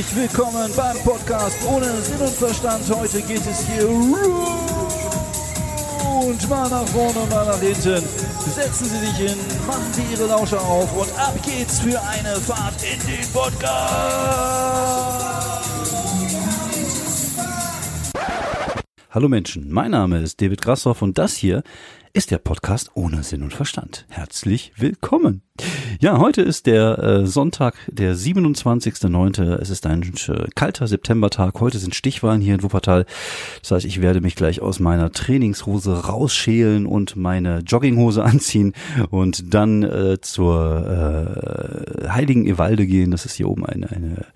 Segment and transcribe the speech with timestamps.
[0.00, 2.88] Herzlich willkommen beim Podcast ohne Sinn und Verstand.
[2.88, 4.12] Heute geht es hier und
[6.48, 8.02] mal nach vorne und mal nach hinten.
[8.54, 9.36] Setzen Sie sich hin,
[9.66, 13.60] machen Sie Ihre Lauscher auf und ab geht's für eine Fahrt in den Podcast.
[19.10, 21.62] Hallo Menschen, mein Name ist David Grassoff und das hier
[22.12, 24.04] ist der Podcast ohne Sinn und Verstand.
[24.08, 25.42] Herzlich willkommen.
[26.00, 29.56] Ja, heute ist der äh, Sonntag, der 27.09.
[29.56, 31.60] Es ist ein äh, kalter Septembertag.
[31.60, 33.06] Heute sind Stichwahlen hier in Wuppertal.
[33.60, 38.72] Das heißt, ich werde mich gleich aus meiner Trainingshose rausschälen und meine Jogginghose anziehen
[39.10, 40.86] und dann äh, zur
[42.02, 43.10] äh, Heiligen Ewalde gehen.
[43.10, 44.26] Das ist hier oben eine, eine,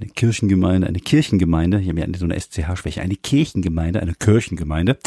[0.00, 1.78] eine Kirchengemeinde, eine Kirchengemeinde.
[1.78, 3.00] Hier haben ja so eine SCH-Schwäche.
[3.00, 4.98] Eine Kirchengemeinde, eine Kirchengemeinde.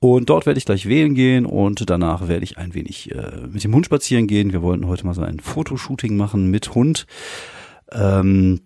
[0.00, 3.64] Und dort werde ich gleich wählen gehen und danach werde ich ein wenig äh, mit
[3.64, 4.52] dem Hund spazieren gehen.
[4.52, 7.06] Wir wollten heute mal so ein Fotoshooting machen mit Hund.
[7.92, 8.60] Ähm,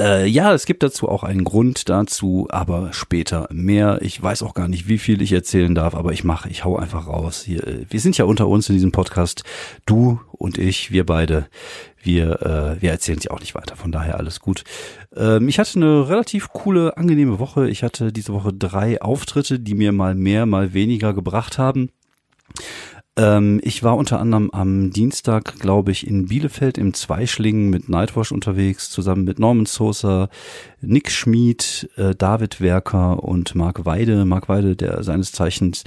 [0.00, 3.98] äh, ja, es gibt dazu auch einen Grund dazu, aber später mehr.
[4.02, 6.76] Ich weiß auch gar nicht, wie viel ich erzählen darf, aber ich mache, ich hau
[6.76, 7.42] einfach raus.
[7.42, 9.44] Hier, äh, wir sind ja unter uns in diesem Podcast,
[9.86, 11.46] du und ich, wir beide.
[12.02, 14.64] Wir, äh, wir erzählen sich auch nicht weiter, von daher alles gut.
[15.14, 17.68] Ähm, ich hatte eine relativ coole, angenehme Woche.
[17.68, 21.90] Ich hatte diese Woche drei Auftritte, die mir mal mehr, mal weniger gebracht haben.
[23.20, 28.32] Ähm, ich war unter anderem am Dienstag, glaube ich, in Bielefeld im Zweischlingen mit Nightwash
[28.32, 30.30] unterwegs, zusammen mit Norman Sosa,
[30.80, 34.24] Nick Schmid, äh, David Werker und Marc Weide.
[34.24, 35.84] Marc Weide, der seines Zeichens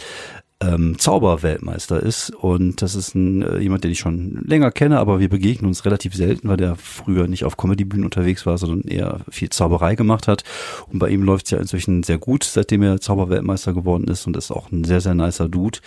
[0.64, 5.20] ähm, Zauberweltmeister ist und das ist ein, äh, jemand, den ich schon länger kenne, aber
[5.20, 9.22] wir begegnen uns relativ selten, weil der früher nicht auf Comedybühnen unterwegs war, sondern eher
[9.30, 10.44] viel Zauberei gemacht hat
[10.88, 14.38] und bei ihm läuft es ja inzwischen sehr gut, seitdem er Zauberweltmeister geworden ist und
[14.38, 15.80] ist auch ein sehr, sehr nicer Dude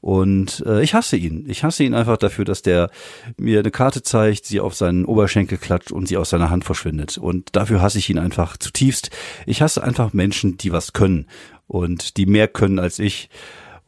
[0.00, 1.44] und äh, ich hasse ihn.
[1.48, 2.90] Ich hasse ihn einfach dafür, dass der
[3.36, 7.18] mir eine Karte zeigt, sie auf seinen Oberschenkel klatscht und sie aus seiner Hand verschwindet.
[7.18, 9.10] Und dafür hasse ich ihn einfach zutiefst.
[9.46, 11.26] Ich hasse einfach Menschen, die was können
[11.66, 13.28] und die mehr können als ich.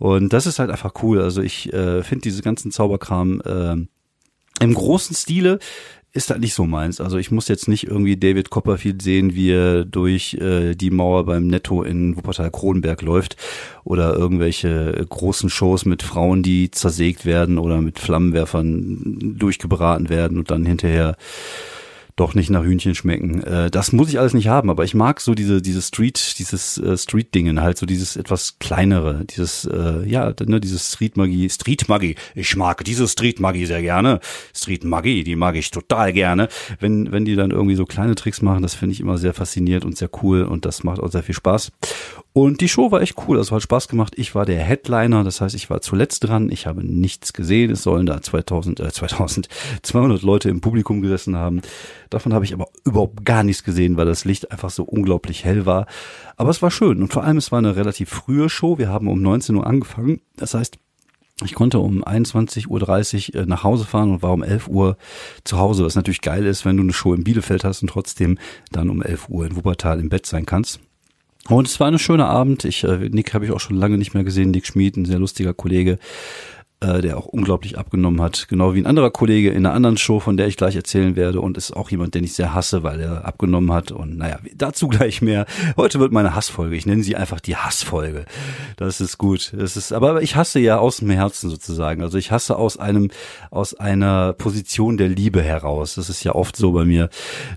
[0.03, 1.21] Und das ist halt einfach cool.
[1.21, 5.61] Also ich äh, finde diese ganzen Zauberkram äh, im großen Stile
[6.13, 7.01] ist halt nicht so meins.
[7.01, 11.25] Also ich muss jetzt nicht irgendwie David Copperfield sehen, wie er durch äh, die Mauer
[11.25, 13.37] beim Netto in Wuppertal-Kronenberg läuft
[13.85, 20.51] oder irgendwelche großen Shows mit Frauen, die zersägt werden oder mit Flammenwerfern durchgebraten werden und
[20.51, 21.15] dann hinterher
[22.17, 23.43] doch nicht nach Hühnchen schmecken.
[23.43, 26.79] Äh, das muss ich alles nicht haben, aber ich mag so diese diese Street dieses
[26.79, 31.49] äh, Street Dingen halt so dieses etwas kleinere, dieses äh, ja ne, dieses Street Magie,
[31.49, 32.17] Street Magie.
[32.35, 34.21] Ich mag diese Street Magie sehr gerne.
[34.55, 36.49] Street Magie, die mag ich total gerne.
[36.81, 39.85] Wenn wenn die dann irgendwie so kleine Tricks machen, das finde ich immer sehr faszinierend
[39.85, 41.73] und sehr cool und das macht auch sehr viel Spaß.
[42.35, 44.15] Und die Show war echt cool, also hat Spaß gemacht.
[44.17, 46.51] Ich war der Headliner, das heißt, ich war zuletzt dran.
[46.51, 47.71] Ich habe nichts gesehen.
[47.71, 51.61] Es sollen da 2000, äh, 2200 Leute im Publikum gesessen haben.
[52.13, 55.65] Davon habe ich aber überhaupt gar nichts gesehen, weil das Licht einfach so unglaublich hell
[55.65, 55.87] war.
[56.37, 58.77] Aber es war schön und vor allem es war eine relativ frühe Show.
[58.77, 60.21] Wir haben um 19 Uhr angefangen.
[60.37, 60.77] Das heißt,
[61.43, 62.69] ich konnte um 21.30
[63.35, 64.99] Uhr äh, nach Hause fahren und war um 11 Uhr
[65.45, 68.39] zu Hause, was natürlich geil ist, wenn du eine Show in Bielefeld hast und trotzdem
[68.71, 70.81] dann um 11 Uhr in Wuppertal im Bett sein kannst.
[71.49, 72.67] Und es war ein schöner Abend.
[72.67, 74.51] Ich, äh, Nick habe ich auch schon lange nicht mehr gesehen.
[74.51, 75.99] Nick Schmid, ein sehr lustiger Kollege
[76.83, 78.49] äh, der auch unglaublich abgenommen hat.
[78.49, 81.41] Genau wie ein anderer Kollege in einer anderen Show, von der ich gleich erzählen werde
[81.41, 83.93] und ist auch jemand, den ich sehr hasse, weil er abgenommen hat.
[83.93, 85.47] Und naja, dazu gleich mehr.
[85.77, 86.77] Heute wird meine Hassfolge.
[86.77, 88.25] Ich nenne sie einfach die Hassfolge.
[88.77, 89.53] Das ist gut.
[89.57, 92.03] Das ist, aber ich hasse ja aus dem Herzen sozusagen.
[92.03, 93.11] Also ich hasse aus einem,
[93.51, 95.95] aus einer Position der Liebe heraus.
[95.95, 97.09] Das ist ja oft so bei mir,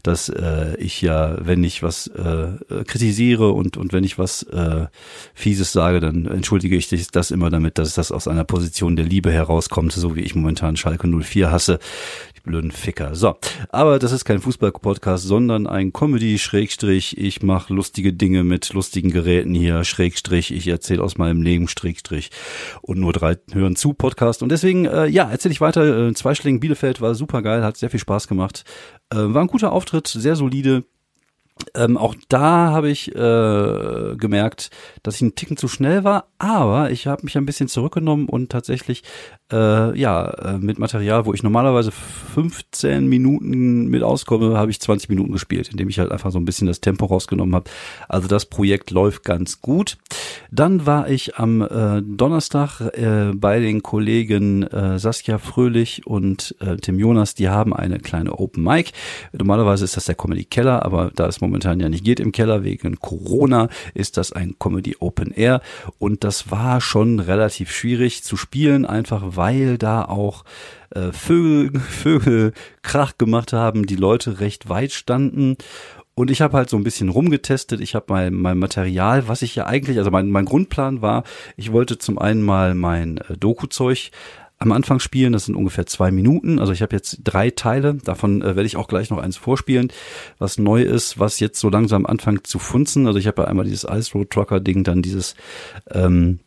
[0.04, 4.86] dass äh, ich ja, wenn ich was äh, kritisiere und, und wenn ich was äh,
[5.34, 9.15] Fieses sage, dann entschuldige ich das immer damit, dass das aus einer Position der Liebe
[9.16, 11.80] Liebe herauskommt, so wie ich momentan Schalke 04 hasse.
[12.36, 13.16] Die blöden Ficker.
[13.16, 13.38] So,
[13.70, 17.18] aber das ist kein Fußball-Podcast, sondern ein Comedy-Schrägstrich.
[17.18, 20.52] Ich mache lustige Dinge mit lustigen Geräten hier, Schrägstrich.
[20.52, 22.30] Ich erzähle aus meinem Leben, Schrägstrich.
[22.82, 24.44] Und nur drei hören zu Podcast.
[24.44, 26.10] Und deswegen, äh, ja, erzähle ich weiter.
[26.10, 28.66] Äh, Zweischlägen Bielefeld war super geil, hat sehr viel Spaß gemacht.
[29.12, 30.84] Äh, war ein guter Auftritt, sehr solide.
[31.74, 34.72] Ähm, auch da habe ich äh, gemerkt,
[35.04, 38.52] dass ich einen Ticken zu schnell war, aber ich habe mich ein bisschen zurückgenommen und
[38.52, 39.04] tatsächlich
[39.52, 45.10] äh, ja äh, mit Material, wo ich normalerweise 15 Minuten mit auskomme, habe ich 20
[45.10, 47.70] Minuten gespielt, indem ich halt einfach so ein bisschen das Tempo rausgenommen habe.
[48.10, 49.98] Also das Projekt läuft ganz gut.
[50.52, 57.00] Dann war ich am äh, Donnerstag äh, bei den Kollegen äh, Saskia Fröhlich und Tim
[57.00, 57.36] Jonas.
[57.36, 58.92] Die haben eine kleine Open Mic.
[59.32, 62.64] Normalerweise ist das der Comedy Keller, aber da es momentan ja nicht geht im Keller.
[62.64, 65.62] Wegen Corona, ist das ein Comedy Open Air.
[66.00, 70.44] Und das war schon relativ schwierig zu spielen, einfach weil da auch
[70.92, 75.58] äh, Vögel, Vögel Krach gemacht haben, die Leute recht weit standen.
[76.18, 77.82] Und ich habe halt so ein bisschen rumgetestet.
[77.82, 81.24] Ich habe mein, mein Material, was ich ja eigentlich, also mein, mein Grundplan war,
[81.58, 84.12] ich wollte zum einen mal mein äh, Doku-Zeug
[84.58, 85.34] am Anfang spielen.
[85.34, 86.60] Das sind ungefähr zwei Minuten.
[86.60, 87.96] Also ich habe jetzt drei Teile.
[87.96, 89.92] Davon äh, werde ich auch gleich noch eins vorspielen,
[90.38, 93.08] was neu ist, was jetzt so langsam anfängt zu funzen.
[93.08, 95.36] Also ich habe ja einmal dieses Ice Road Trucker Ding, dann dieses
[95.92, 96.40] ähm,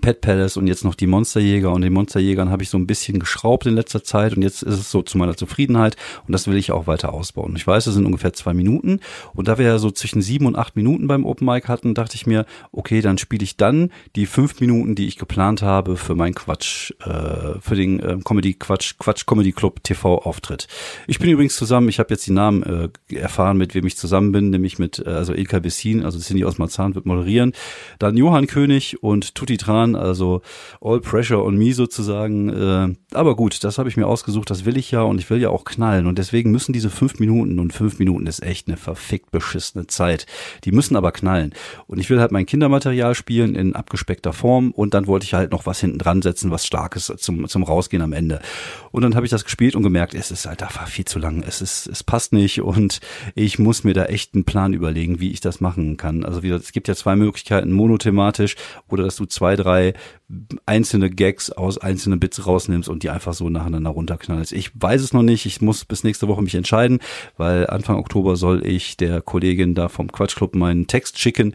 [0.00, 1.72] Pet Palace und jetzt noch die Monsterjäger.
[1.72, 4.36] Und den Monsterjägern habe ich so ein bisschen geschraubt in letzter Zeit.
[4.36, 5.96] Und jetzt ist es so zu meiner Zufriedenheit.
[6.26, 7.54] Und das will ich auch weiter ausbauen.
[7.56, 9.00] Ich weiß, es sind ungefähr zwei Minuten.
[9.34, 12.16] Und da wir ja so zwischen sieben und acht Minuten beim Open Mic hatten, dachte
[12.16, 16.14] ich mir, okay, dann spiele ich dann die fünf Minuten, die ich geplant habe für
[16.14, 20.68] mein Quatsch, äh, für den äh, Comedy Quatsch, Quatsch Comedy Club TV Auftritt.
[21.06, 24.32] Ich bin übrigens zusammen, ich habe jetzt die Namen äh, erfahren, mit wem ich zusammen
[24.32, 27.52] bin, nämlich mit, äh, also Ilka Bessin, also Cindy aus Marzahn wird moderieren,
[27.98, 30.42] dann Johann König und Tutti Tran, also
[30.80, 32.48] All Pressure on Me sozusagen.
[32.48, 35.40] Äh, aber gut, das habe ich mir ausgesucht, das will ich ja und ich will
[35.40, 36.06] ja auch knallen.
[36.06, 40.26] Und deswegen müssen diese fünf Minuten, und fünf Minuten ist echt eine verfickt beschissene Zeit,
[40.64, 41.54] die müssen aber knallen.
[41.86, 45.52] Und ich will halt mein Kindermaterial spielen in abgespeckter Form und dann wollte ich halt
[45.52, 48.40] noch was hinten dran setzen, was Starkes zum, zum Rausgehen am Ende.
[48.90, 51.42] Und dann habe ich das gespielt und gemerkt, es ist halt einfach viel zu lang.
[51.46, 53.00] Es ist, es passt nicht und
[53.34, 56.24] ich muss mir da echt einen Plan überlegen, wie ich das machen kann.
[56.24, 58.56] Also wie gesagt, es gibt ja zwei Möglichkeiten, monothematisch
[58.88, 59.94] oder dass du zwei zwei, drei
[60.66, 64.52] einzelne Gags aus einzelnen Bits rausnimmst und die einfach so nacheinander runterknallst.
[64.52, 65.46] Ich weiß es noch nicht.
[65.46, 67.00] Ich muss bis nächste Woche mich entscheiden,
[67.36, 71.54] weil Anfang Oktober soll ich der Kollegin da vom Quatschclub meinen Text schicken.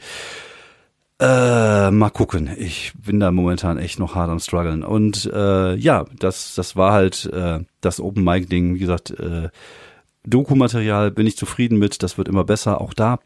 [1.20, 2.50] Äh, mal gucken.
[2.58, 4.84] Ich bin da momentan echt noch hart am struggeln.
[4.84, 8.76] Und äh, ja, das, das war halt äh, das Open Mic Ding.
[8.76, 9.50] Wie gesagt, äh,
[10.26, 12.04] Doku-Material bin ich zufrieden mit.
[12.04, 12.80] Das wird immer besser.
[12.80, 13.20] Auch da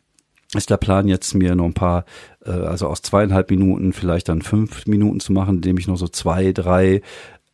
[0.55, 2.05] ist der Plan jetzt mir noch ein paar,
[2.45, 6.07] äh, also aus zweieinhalb Minuten vielleicht dann fünf Minuten zu machen, indem ich noch so
[6.07, 7.01] zwei, drei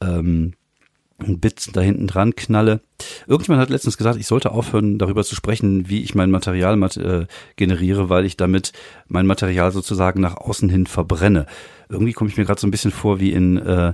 [0.02, 0.54] ähm,
[1.20, 2.80] Bits da hinten dran knalle.
[3.28, 7.26] Irgendjemand hat letztens gesagt, ich sollte aufhören, darüber zu sprechen, wie ich mein Material äh,
[7.58, 8.72] generiere, weil ich damit
[9.08, 11.46] mein Material sozusagen nach außen hin verbrenne.
[11.90, 13.94] Irgendwie komme ich mir gerade so ein bisschen vor wie in äh,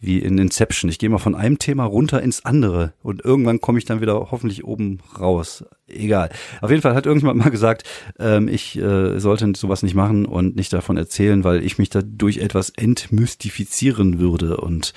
[0.00, 0.90] wie in Inception.
[0.90, 4.30] Ich gehe mal von einem Thema runter ins andere und irgendwann komme ich dann wieder
[4.30, 5.64] hoffentlich oben raus.
[5.90, 6.30] Egal.
[6.60, 7.84] Auf jeden Fall hat irgendjemand mal gesagt,
[8.18, 12.38] ähm, ich äh, sollte sowas nicht machen und nicht davon erzählen, weil ich mich dadurch
[12.38, 14.58] etwas entmystifizieren würde.
[14.58, 14.92] Und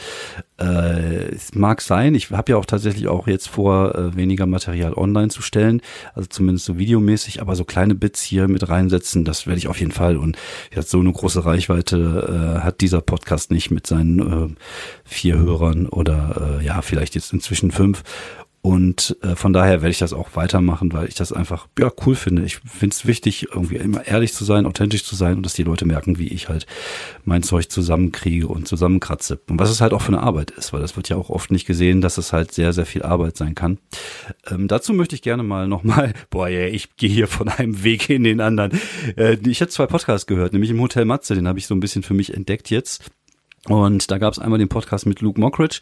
[0.60, 4.94] äh, es mag sein, ich habe ja auch tatsächlich auch jetzt vor, äh, weniger Material
[4.94, 5.82] online zu stellen,
[6.14, 9.80] also zumindest so videomäßig, aber so kleine Bits hier mit reinsetzen, das werde ich auf
[9.80, 10.18] jeden Fall.
[10.18, 10.38] Und
[10.74, 14.56] jetzt so eine große Reichweite äh, hat dieser Podcast nicht mit seinen äh,
[15.04, 18.04] vier Hörern oder äh, ja, vielleicht jetzt inzwischen fünf.
[18.66, 22.16] Und äh, von daher werde ich das auch weitermachen, weil ich das einfach ja cool
[22.16, 22.44] finde.
[22.44, 25.64] Ich finde es wichtig, irgendwie immer ehrlich zu sein, authentisch zu sein und dass die
[25.64, 26.66] Leute merken, wie ich halt
[27.26, 29.42] mein Zeug zusammenkriege und zusammenkratze.
[29.50, 31.52] Und was es halt auch für eine Arbeit ist, weil das wird ja auch oft
[31.52, 33.80] nicht gesehen, dass es halt sehr, sehr viel Arbeit sein kann.
[34.50, 38.10] Ähm, dazu möchte ich gerne mal nochmal, boah, yeah, ich gehe hier von einem Weg
[38.10, 38.80] in den anderen.
[39.18, 41.82] Äh, ich habe zwei Podcasts gehört, nämlich im Hotel Matze, den habe ich so ein
[41.82, 43.12] bisschen für mich entdeckt jetzt.
[43.70, 45.80] Und da gab es einmal den Podcast mit Luke Mockridge,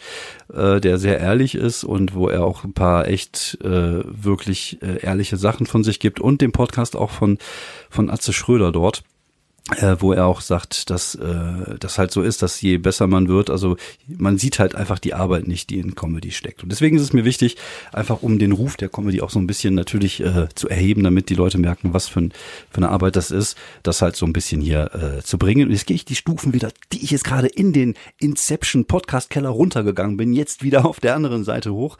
[0.53, 5.03] äh, der sehr ehrlich ist und wo er auch ein paar echt äh, wirklich äh,
[5.03, 6.19] ehrliche Sachen von sich gibt.
[6.19, 7.39] Und den Podcast auch von
[7.89, 9.03] von Atze Schröder dort
[9.77, 13.27] äh, wo er auch sagt, dass äh, das halt so ist, dass je besser man
[13.27, 16.63] wird, also man sieht halt einfach die Arbeit nicht, die in Comedy steckt.
[16.63, 17.57] Und deswegen ist es mir wichtig,
[17.93, 21.29] einfach um den Ruf der Comedy auch so ein bisschen natürlich äh, zu erheben, damit
[21.29, 22.33] die Leute merken, was für, ein,
[22.69, 25.67] für eine Arbeit das ist, das halt so ein bisschen hier äh, zu bringen.
[25.67, 29.29] Und jetzt gehe ich die Stufen wieder, die ich jetzt gerade in den Inception Podcast
[29.29, 31.97] Keller runtergegangen bin, jetzt wieder auf der anderen Seite hoch.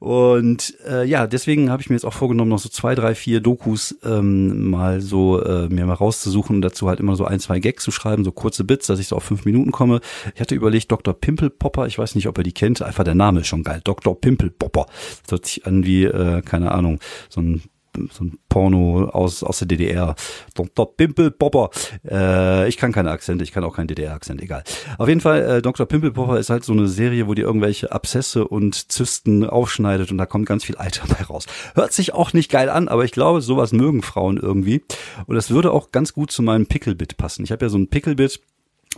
[0.00, 3.40] Und äh, ja, deswegen habe ich mir jetzt auch vorgenommen, noch so zwei, drei, vier
[3.40, 7.82] Dokus ähm, mal so äh, mir mal rauszusuchen dazu halt immer so ein, zwei Gags
[7.82, 10.00] zu schreiben, so kurze Bits, dass ich so auf fünf Minuten komme.
[10.34, 11.14] Ich hatte überlegt, Dr.
[11.14, 14.20] Pimpelpopper, ich weiß nicht, ob er die kennt, einfach der Name ist schon geil, Dr.
[14.20, 14.86] Pimpelpopper.
[15.22, 17.62] Das hört sich an wie, äh, keine Ahnung, so ein
[18.10, 20.14] so ein Porno aus, aus der DDR.
[20.54, 20.96] Dr.
[20.96, 21.70] Pimpelpopper.
[22.08, 24.64] Äh, ich kann keine Akzente, ich kann auch keinen DDR-Akzent, egal.
[24.98, 25.86] Auf jeden Fall, äh, Dr.
[25.86, 30.26] Pimpelpopper ist halt so eine Serie, wo die irgendwelche Abszesse und Zysten aufschneidet und da
[30.26, 31.46] kommt ganz viel Eiter bei raus.
[31.74, 34.82] Hört sich auch nicht geil an, aber ich glaube, sowas mögen Frauen irgendwie.
[35.26, 37.44] Und das würde auch ganz gut zu meinem Pickelbit passen.
[37.44, 38.40] Ich habe ja so ein Pickelbit,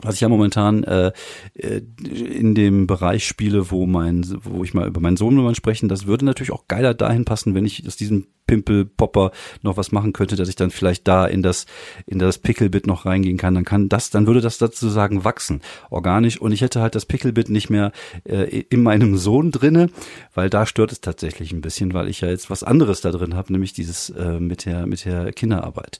[0.00, 1.12] was ich ja momentan äh,
[1.54, 5.88] äh, in dem Bereich spiele, wo mein, wo ich mal über meinen Sohn mal sprechen,
[5.88, 10.14] das würde natürlich auch geiler dahin passen, wenn ich aus diesem Pimpel-Popper noch was machen
[10.14, 11.66] könnte, dass ich dann vielleicht da in das,
[12.06, 16.40] in das Pickelbit noch reingehen kann, dann kann das, dann würde das sozusagen wachsen, organisch.
[16.40, 17.92] Und ich hätte halt das Pickelbit nicht mehr
[18.24, 19.90] äh, in meinem Sohn drinne,
[20.34, 23.34] weil da stört es tatsächlich ein bisschen, weil ich ja jetzt was anderes da drin
[23.34, 25.98] habe, nämlich dieses äh, mit der, mit der Kinderarbeit.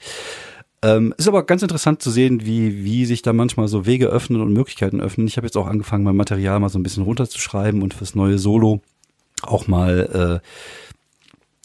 [0.84, 4.40] Ähm, ist aber ganz interessant zu sehen, wie, wie sich da manchmal so Wege öffnen
[4.40, 5.28] und Möglichkeiten öffnen.
[5.28, 8.38] Ich habe jetzt auch angefangen, mein Material mal so ein bisschen runterzuschreiben und fürs neue
[8.38, 8.80] Solo
[9.42, 10.40] auch mal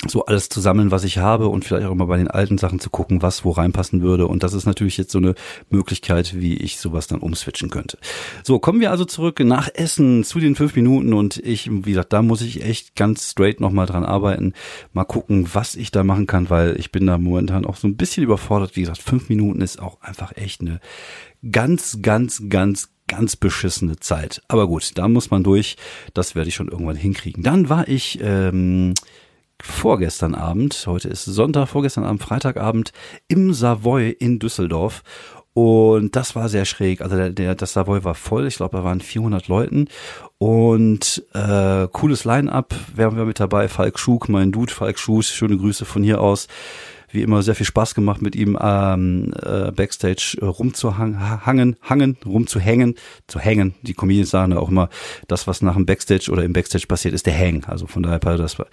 [0.05, 2.79] so alles zu sammeln, was ich habe und vielleicht auch immer bei den alten Sachen
[2.79, 4.27] zu gucken, was wo reinpassen würde.
[4.27, 5.33] Und das ist natürlich jetzt so eine
[5.71, 7.97] Möglichkeit, wie ich sowas dann umswitchen könnte.
[8.43, 12.13] So, kommen wir also zurück nach Essen zu den fünf Minuten und ich, wie gesagt,
[12.13, 14.53] da muss ich echt ganz straight nochmal dran arbeiten.
[14.93, 17.97] Mal gucken, was ich da machen kann, weil ich bin da momentan auch so ein
[17.97, 18.75] bisschen überfordert.
[18.75, 20.79] Wie gesagt, fünf Minuten ist auch einfach echt eine
[21.51, 24.43] ganz, ganz, ganz, ganz beschissene Zeit.
[24.47, 25.75] Aber gut, da muss man durch.
[26.13, 27.41] Das werde ich schon irgendwann hinkriegen.
[27.41, 28.93] Dann war ich ähm,
[29.61, 32.91] vorgestern Abend, heute ist Sonntag, vorgestern Abend, Freitagabend
[33.27, 35.03] im Savoy in Düsseldorf.
[35.57, 37.01] Und das war sehr schräg.
[37.01, 38.45] Also der, der das Savoy war voll.
[38.45, 39.87] Ich glaube, da waren 400 Leuten.
[40.37, 42.75] Und äh, cooles Line-up.
[42.93, 43.67] Wer war mit dabei?
[43.67, 45.23] Falk Schug, mein Dude, Falk Schug.
[45.23, 46.47] Schöne Grüße von hier aus.
[47.09, 52.93] Wie immer sehr viel Spaß gemacht, mit ihm ähm, äh, Backstage äh, rumzuhangen, hangen, rumzuhängen,
[53.25, 53.73] zu hängen.
[53.81, 54.89] Die Comedians sagen ja auch immer,
[55.27, 57.63] das, was nach dem Backstage oder im Backstage passiert, ist der Hang.
[57.63, 58.67] Also von daher, das war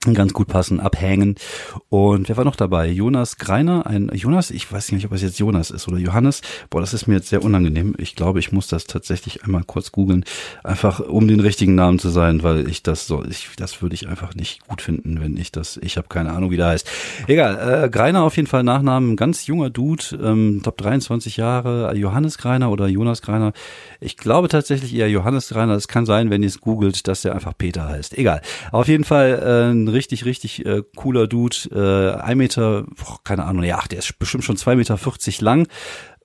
[0.00, 1.34] ganz gut passen, abhängen.
[1.90, 2.88] Und wer war noch dabei?
[2.88, 6.40] Jonas Greiner, ein Jonas, ich weiß nicht, ob es jetzt Jonas ist oder Johannes.
[6.70, 7.94] Boah, das ist mir jetzt sehr unangenehm.
[7.98, 10.24] Ich glaube, ich muss das tatsächlich einmal kurz googeln,
[10.64, 14.08] einfach um den richtigen Namen zu sein, weil ich das so, ich, das würde ich
[14.08, 16.88] einfach nicht gut finden, wenn ich das, ich habe keine Ahnung, wie der heißt.
[17.26, 22.38] Egal, äh, Greiner auf jeden Fall Nachnamen, ganz junger Dude, ähm, top 23 Jahre, Johannes
[22.38, 23.52] Greiner oder Jonas Greiner.
[24.00, 25.74] Ich glaube tatsächlich eher Johannes Greiner.
[25.74, 28.16] Es kann sein, wenn ihr es googelt, dass der einfach Peter heißt.
[28.16, 28.40] Egal.
[28.72, 31.56] Auf jeden Fall äh, richtig, richtig äh, cooler Dude.
[31.72, 35.66] Äh, ein Meter, boah, keine Ahnung, ja, der ist bestimmt schon zwei Meter vierzig lang.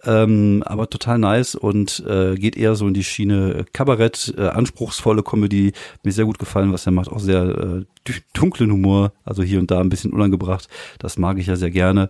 [0.04, 5.24] Ähm, aber total nice und äh, geht eher so in die Schiene Kabarett, äh, anspruchsvolle
[5.24, 5.74] Comedy.
[6.04, 7.10] Mir sehr gut gefallen, was er macht.
[7.10, 10.68] Auch sehr äh, dunklen Humor, also hier und da ein bisschen unangebracht.
[11.00, 12.10] Das mag ich ja sehr gerne.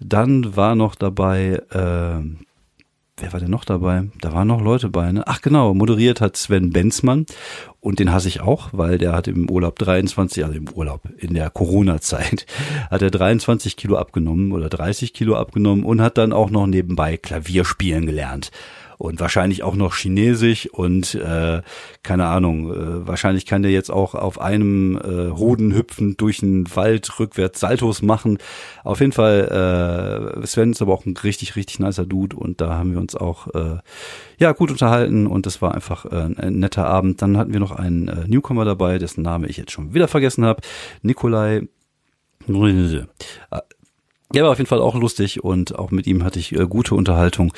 [0.00, 2.24] Dann war noch dabei äh,
[3.16, 4.08] wer war denn noch dabei?
[4.20, 5.22] Da waren noch Leute bei, ne?
[5.26, 7.26] Ach genau, moderiert hat Sven Benzmann
[7.80, 11.34] und den hasse ich auch, weil der hat im Urlaub 23, also im Urlaub, in
[11.34, 12.46] der Corona-Zeit,
[12.90, 17.16] hat er 23 Kilo abgenommen oder 30 Kilo abgenommen und hat dann auch noch nebenbei
[17.16, 18.50] Klavier spielen gelernt
[18.98, 21.62] und wahrscheinlich auch noch Chinesisch und äh,
[22.02, 26.64] keine Ahnung, äh, wahrscheinlich kann der jetzt auch auf einem äh, Hoden hüpfen durch den
[26.74, 28.38] Wald rückwärts Saltos machen.
[28.82, 32.74] Auf jeden Fall, äh, Sven ist aber auch ein richtig, richtig nicer Dude und da
[32.74, 33.78] haben wir uns auch äh,
[34.38, 37.22] ja gut unterhalten und das war einfach äh, ein netter Abend.
[37.22, 40.44] Dann hatten wir noch einen äh, Newcomer dabei, dessen Name ich jetzt schon wieder vergessen
[40.44, 40.60] habe.
[41.02, 41.62] Nikolai
[44.34, 46.94] der war auf jeden Fall auch lustig und auch mit ihm hatte ich äh, gute
[46.94, 47.52] Unterhaltung.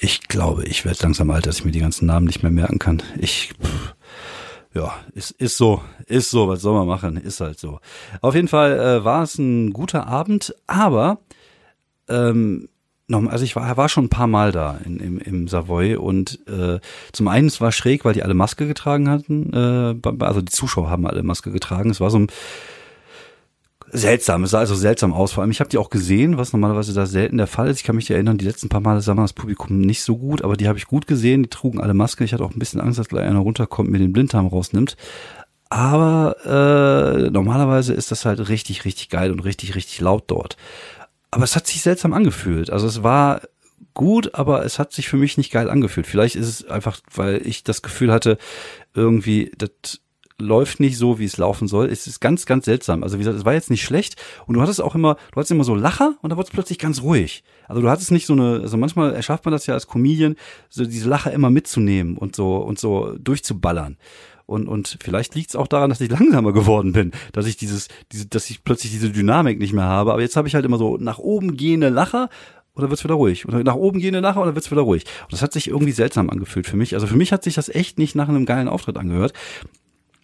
[0.00, 2.78] Ich glaube, ich werde langsam alt, dass ich mir die ganzen Namen nicht mehr merken
[2.78, 3.02] kann.
[3.18, 3.94] Ich, pff,
[4.74, 7.80] ja, ist, ist so, ist so, was soll man machen, ist halt so.
[8.20, 11.18] Auf jeden Fall äh, war es ein guter Abend, aber
[12.08, 12.68] ähm,
[13.08, 16.40] noch, also ich war, war schon ein paar Mal da in, im, im Savoy und
[16.48, 16.80] äh,
[17.12, 20.90] zum einen es war schräg, weil die alle Maske getragen hatten, äh, also die Zuschauer
[20.90, 21.90] haben alle Maske getragen.
[21.90, 22.26] Es war so ein
[23.92, 24.44] seltsam.
[24.44, 25.32] Es sah also seltsam aus.
[25.32, 27.78] Vor allem, ich habe die auch gesehen, was normalerweise da selten der Fall ist.
[27.78, 30.42] Ich kann mich erinnern, die letzten paar Male sah man das Publikum nicht so gut,
[30.42, 31.44] aber die habe ich gut gesehen.
[31.44, 32.24] Die trugen alle Maske.
[32.24, 34.96] Ich hatte auch ein bisschen Angst, dass gleich einer runterkommt, mir den Blinddarm rausnimmt.
[35.68, 40.56] Aber äh, normalerweise ist das halt richtig, richtig geil und richtig, richtig laut dort.
[41.30, 42.70] Aber es hat sich seltsam angefühlt.
[42.70, 43.42] Also es war
[43.94, 46.06] gut, aber es hat sich für mich nicht geil angefühlt.
[46.06, 48.38] Vielleicht ist es einfach, weil ich das Gefühl hatte,
[48.94, 50.00] irgendwie, das
[50.38, 51.86] läuft nicht so, wie es laufen soll.
[51.86, 53.02] Es ist ganz, ganz seltsam.
[53.02, 54.16] Also wie gesagt, es war jetzt nicht schlecht
[54.46, 56.78] und du hattest auch immer, du hattest immer so Lacher und da wurde es plötzlich
[56.78, 57.42] ganz ruhig.
[57.68, 60.36] Also du hattest nicht so eine, also manchmal erschafft man das ja als Comedian,
[60.68, 63.96] so diese Lacher immer mitzunehmen und so und so durchzuballern.
[64.46, 67.88] Und, und vielleicht liegt es auch daran, dass ich langsamer geworden bin, dass ich dieses,
[68.12, 70.12] diese, dass ich plötzlich diese Dynamik nicht mehr habe.
[70.12, 72.28] Aber jetzt habe ich halt immer so nach oben gehende Lacher
[72.74, 73.48] und dann wird's wieder ruhig.
[73.48, 75.04] Oder nach oben gehende Lacher und dann wird's wieder ruhig.
[75.24, 76.94] Und das hat sich irgendwie seltsam angefühlt für mich.
[76.94, 79.32] Also für mich hat sich das echt nicht nach einem geilen Auftritt angehört.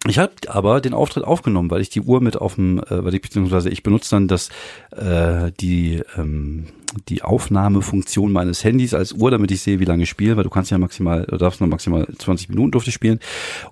[0.09, 3.15] Ich habe aber den Auftritt aufgenommen, weil ich die Uhr mit auf dem, äh, weil
[3.15, 4.49] ich beziehungsweise ich benutze dann das
[4.91, 6.67] äh, die ähm,
[7.09, 10.51] die Aufnahmefunktion meines Handys als Uhr, damit ich sehe, wie lange ich spiele, weil du
[10.51, 13.19] kannst ja maximal, du darfst nur maximal 20 Minuten durfte ich spielen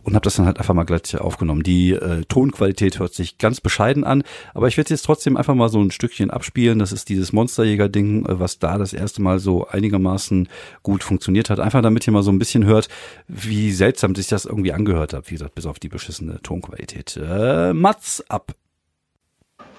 [0.02, 1.62] und habe das dann halt einfach mal gleich aufgenommen.
[1.62, 4.22] Die äh, Tonqualität hört sich ganz bescheiden an,
[4.54, 6.78] aber ich werde jetzt trotzdem einfach mal so ein Stückchen abspielen.
[6.78, 10.48] Das ist dieses Monsterjäger-Ding, äh, was da das erste Mal so einigermaßen
[10.82, 11.60] gut funktioniert hat.
[11.60, 12.88] Einfach damit ihr mal so ein bisschen hört,
[13.28, 15.30] wie seltsam sich das irgendwie angehört hat.
[15.30, 17.18] Wie gesagt, bis auf die beschissene Tonqualität.
[17.22, 18.54] Äh, Mats ab.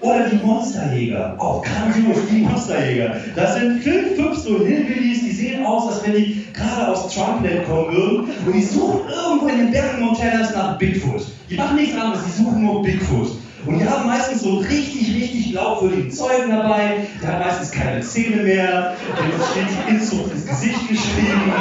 [0.02, 1.36] Oder die Monsterjäger.
[1.38, 3.16] Auch grandios, die Monsterjäger.
[3.36, 7.64] Das sind fünf, fünf so Hillbillies, die sehen aus, als wenn die gerade aus Trumpland
[7.66, 8.30] kommen würden.
[8.44, 11.24] Und die suchen irgendwo in den Bergen Montanas nach Bigfoot.
[11.48, 13.30] Die machen nichts anderes, die suchen nur Bigfoot.
[13.64, 17.06] Und die haben meistens so richtig, richtig glaubwürdigen Zeugen dabei.
[17.22, 18.94] Der hat meistens keine Zähne mehr.
[19.16, 21.52] Dem steht die Inzucht ins Gesicht geschrieben.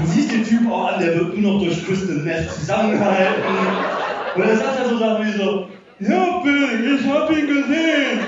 [0.00, 3.42] Du siehst den Typ auch an, der wird nur noch durch Crystal Meth zusammengehalten.
[4.36, 5.66] Und er sagt dann so Sachen wie so,
[6.00, 8.20] Ja, Bill, ich hab ihn gesehen.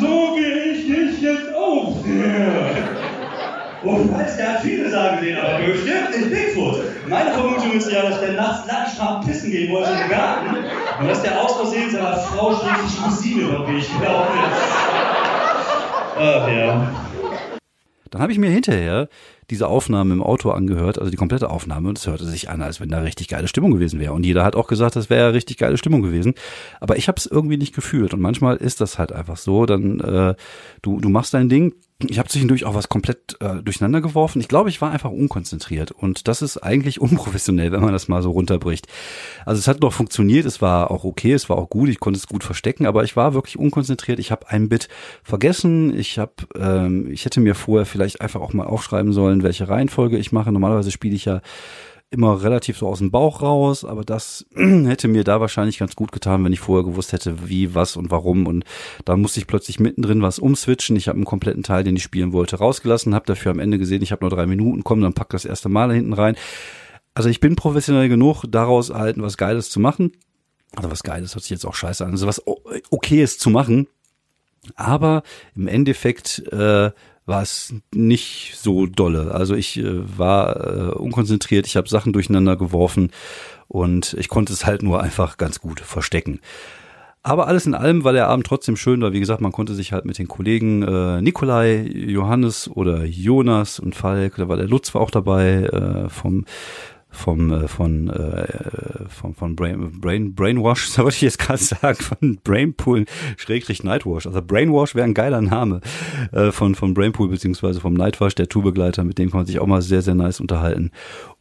[0.00, 2.88] So wie ich dich jetzt auch sehe.
[3.82, 6.76] Und falls der hat viele Sagen gesehen, aber bestimmt nicht Bigfoot.
[7.06, 10.56] Meine Vermutung ist ja, dass der nachts lattenstramm pissen gehen wollte im Garten
[11.00, 14.62] und dass der aus Versehen seiner Frau schrecklich Cousine über den Weg gelaufen ist.
[16.16, 16.90] Ach ja.
[18.10, 19.08] Dann habe ich mir hinterher
[19.50, 22.80] diese Aufnahme im Auto angehört, also die komplette Aufnahme, und es hörte sich an, als
[22.80, 24.12] wenn da richtig geile Stimmung gewesen wäre.
[24.12, 26.34] Und jeder hat auch gesagt, das wäre richtig geile Stimmung gewesen.
[26.80, 28.14] Aber ich habe es irgendwie nicht gefühlt.
[28.14, 29.66] Und manchmal ist das halt einfach so.
[29.66, 30.34] Dann äh,
[30.82, 34.40] du du machst dein Ding, ich habe zwischendurch auch was komplett äh, durcheinander geworfen.
[34.40, 38.22] Ich glaube, ich war einfach unkonzentriert und das ist eigentlich unprofessionell, wenn man das mal
[38.22, 38.88] so runterbricht.
[39.46, 42.18] Also es hat noch funktioniert, es war auch okay, es war auch gut, ich konnte
[42.18, 44.18] es gut verstecken, aber ich war wirklich unkonzentriert.
[44.18, 44.88] Ich habe ein Bit
[45.22, 45.96] vergessen.
[45.96, 50.18] Ich habe, ähm, ich hätte mir vorher vielleicht einfach auch mal aufschreiben sollen, welche Reihenfolge
[50.18, 50.50] ich mache.
[50.50, 51.42] Normalerweise spiele ich ja
[52.10, 56.12] immer relativ so aus dem Bauch raus, aber das hätte mir da wahrscheinlich ganz gut
[56.12, 58.46] getan, wenn ich vorher gewusst hätte, wie, was und warum.
[58.46, 58.64] Und
[59.04, 60.96] da musste ich plötzlich mittendrin was umswitchen.
[60.96, 64.02] Ich habe einen kompletten Teil, den ich spielen wollte, rausgelassen, habe dafür am Ende gesehen,
[64.02, 66.36] ich habe nur drei Minuten, komm, dann pack das erste Mal da hinten rein.
[67.14, 70.12] Also ich bin professionell genug, daraus erhalten, was Geiles zu machen.
[70.76, 72.12] Also was Geiles hört sich jetzt auch scheiße an.
[72.12, 72.42] Also was
[72.90, 73.86] Okayes zu machen.
[74.76, 75.22] Aber
[75.54, 76.90] im Endeffekt äh,
[77.26, 79.32] war es nicht so dolle.
[79.32, 83.10] Also ich äh, war äh, unkonzentriert, ich habe Sachen durcheinander geworfen
[83.68, 86.40] und ich konnte es halt nur einfach ganz gut verstecken.
[87.26, 89.92] Aber alles in allem war der Abend trotzdem schön, weil wie gesagt, man konnte sich
[89.92, 94.94] halt mit den Kollegen äh, Nikolai, Johannes oder Jonas und Falk, da war der Lutz
[94.94, 96.44] war auch dabei äh, vom
[97.14, 102.02] vom äh, von äh, von von Brain, Brain Brainwash, so wollte ich jetzt gerade sagen,
[102.02, 103.04] von Brainpool
[103.36, 104.26] Schrägstrich Nightwash.
[104.26, 105.80] Also Brainwash wäre ein geiler Name
[106.32, 109.66] äh, von von Brainpool beziehungsweise vom Nightwash, der Tourbegleiter, mit dem kann man sich auch
[109.66, 110.90] mal sehr sehr nice unterhalten.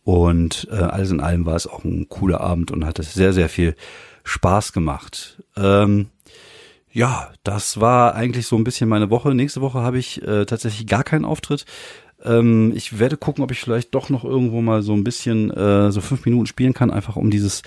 [0.03, 3.33] Und äh, alles in allem war es auch ein cooler Abend und hat es sehr
[3.33, 3.75] sehr viel
[4.23, 5.43] Spaß gemacht.
[5.57, 6.07] Ähm,
[6.93, 9.33] ja, das war eigentlich so ein bisschen meine Woche.
[9.33, 11.65] Nächste Woche habe ich äh, tatsächlich gar keinen Auftritt.
[12.23, 15.91] Ähm, ich werde gucken, ob ich vielleicht doch noch irgendwo mal so ein bisschen äh,
[15.91, 17.61] so fünf Minuten spielen kann, einfach um dieses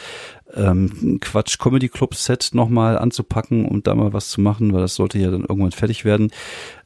[0.55, 4.95] ähm, Quatsch Comedy Club Set nochmal anzupacken und da mal was zu machen, weil das
[4.95, 6.31] sollte ja dann irgendwann fertig werden.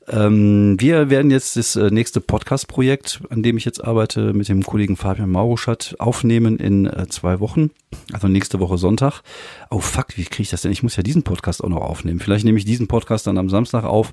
[0.09, 4.65] Ähm, wir werden jetzt das äh, nächste Podcast-Projekt, an dem ich jetzt arbeite, mit dem
[4.65, 7.71] Kollegen Fabian Mauruschat aufnehmen in äh, zwei Wochen.
[8.13, 9.23] Also nächste Woche Sonntag.
[9.71, 10.73] Oh fuck, wie kriege ich das denn?
[10.73, 12.19] Ich muss ja diesen Podcast auch noch aufnehmen.
[12.19, 14.13] Vielleicht nehme ich diesen Podcast dann am Samstag auf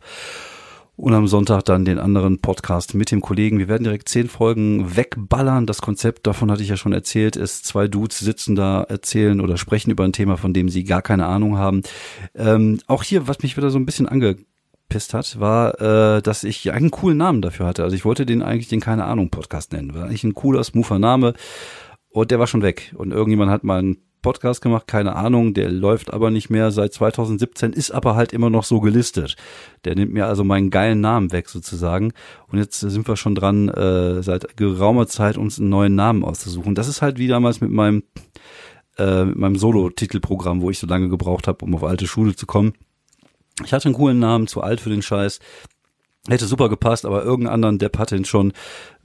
[0.98, 3.60] und am Sonntag dann den anderen Podcast mit dem Kollegen.
[3.60, 5.68] Wir werden direkt zehn Folgen wegballern.
[5.68, 9.58] Das Konzept, davon hatte ich ja schon erzählt, ist zwei Dudes sitzen da, erzählen oder
[9.58, 11.84] sprechen über ein Thema, von dem sie gar keine Ahnung haben.
[12.34, 16.72] Ähm, auch hier, was mich wieder so ein bisschen angepisst hat, war, äh, dass ich
[16.72, 17.84] einen coolen Namen dafür hatte.
[17.84, 19.94] Also ich wollte den eigentlich den keine Ahnung Podcast nennen.
[19.94, 21.36] War eigentlich ein cooler, smoother Name.
[22.10, 22.96] Und der war schon weg.
[22.98, 26.94] Und irgendjemand hat mal einen Podcast gemacht, keine Ahnung, der läuft aber nicht mehr seit
[26.94, 29.38] 2017, ist aber halt immer noch so gelistet.
[29.86, 32.12] Der nimmt mir also meinen geilen Namen weg sozusagen.
[32.50, 36.76] Und jetzt sind wir schon dran, äh, seit geraumer Zeit uns einen neuen Namen auszusuchen.
[36.76, 38.04] Das ist halt wie damals mit meinem,
[38.98, 42.46] äh, mit meinem Solo-Titelprogramm, wo ich so lange gebraucht habe, um auf alte Schule zu
[42.46, 42.74] kommen.
[43.64, 45.40] Ich hatte einen coolen Namen, zu alt für den Scheiß.
[46.28, 48.54] Hätte super gepasst, aber irgendein anderen Depp hatte ihn schon,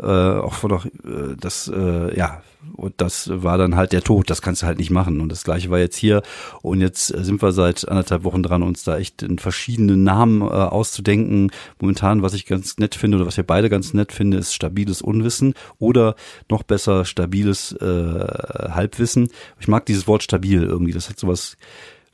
[0.01, 2.43] äh, auch von doch, äh, das, äh, ja,
[2.75, 5.21] und das war dann halt der Tod, das kannst du halt nicht machen.
[5.21, 6.23] Und das gleiche war jetzt hier.
[6.63, 10.43] Und jetzt äh, sind wir seit anderthalb Wochen dran, uns da echt in verschiedenen Namen
[10.43, 11.51] äh, auszudenken.
[11.81, 15.03] Momentan, was ich ganz nett finde oder was wir beide ganz nett finden, ist stabiles
[15.03, 16.15] Unwissen oder
[16.49, 18.27] noch besser stabiles äh,
[18.71, 19.29] Halbwissen.
[19.61, 20.93] Ich mag dieses Wort stabil irgendwie.
[20.93, 21.57] Das hat sowas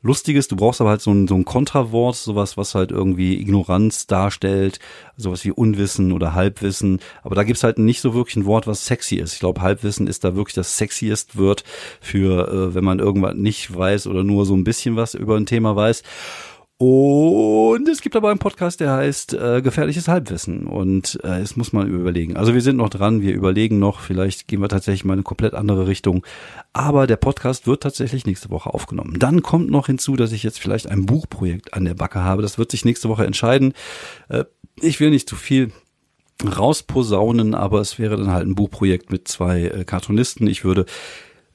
[0.01, 4.07] Lustiges, du brauchst aber halt so ein, so ein Kontrawort, sowas, was halt irgendwie Ignoranz
[4.07, 4.79] darstellt,
[5.17, 7.01] sowas wie Unwissen oder Halbwissen.
[7.25, 9.33] Aber da gibt's halt nicht so wirklich ein Wort, was sexy ist.
[9.33, 11.65] Ich glaube, Halbwissen ist da wirklich das sexiest Wort
[12.01, 15.47] für, äh, wenn man irgendwas nicht weiß oder nur so ein bisschen was über ein
[15.47, 16.05] Thema weiß.
[16.81, 20.69] Und es gibt aber einen Podcast, der heißt äh, Gefährliches Halbwissen.
[20.69, 22.37] Und äh, es muss man überlegen.
[22.37, 25.25] Also wir sind noch dran, wir überlegen noch, vielleicht gehen wir tatsächlich mal in eine
[25.25, 26.25] komplett andere Richtung.
[26.73, 29.19] Aber der Podcast wird tatsächlich nächste Woche aufgenommen.
[29.19, 32.43] Dann kommt noch hinzu, dass ich jetzt vielleicht ein Buchprojekt an der Backe habe.
[32.43, 33.73] Das wird sich nächste Woche entscheiden.
[34.29, 34.45] Äh,
[34.81, 35.73] ich will nicht zu viel
[36.45, 40.47] rausposaunen, aber es wäre dann halt ein Buchprojekt mit zwei äh, Cartoonisten.
[40.47, 40.87] Ich würde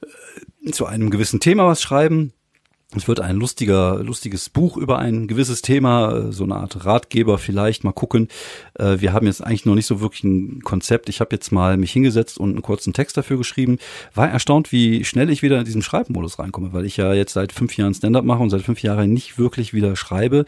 [0.02, 2.34] äh, zu einem gewissen Thema was schreiben
[2.96, 7.84] es wird ein lustiger, lustiges Buch über ein gewisses Thema, so eine Art Ratgeber vielleicht.
[7.84, 8.28] Mal gucken.
[8.78, 11.08] Äh, wir haben jetzt eigentlich noch nicht so wirklich ein Konzept.
[11.08, 13.78] Ich habe jetzt mal mich hingesetzt und einen kurzen Text dafür geschrieben.
[14.14, 17.52] War erstaunt, wie schnell ich wieder in diesen Schreibmodus reinkomme, weil ich ja jetzt seit
[17.52, 20.44] fünf Jahren Stand-up mache und seit fünf Jahren nicht wirklich wieder schreibe,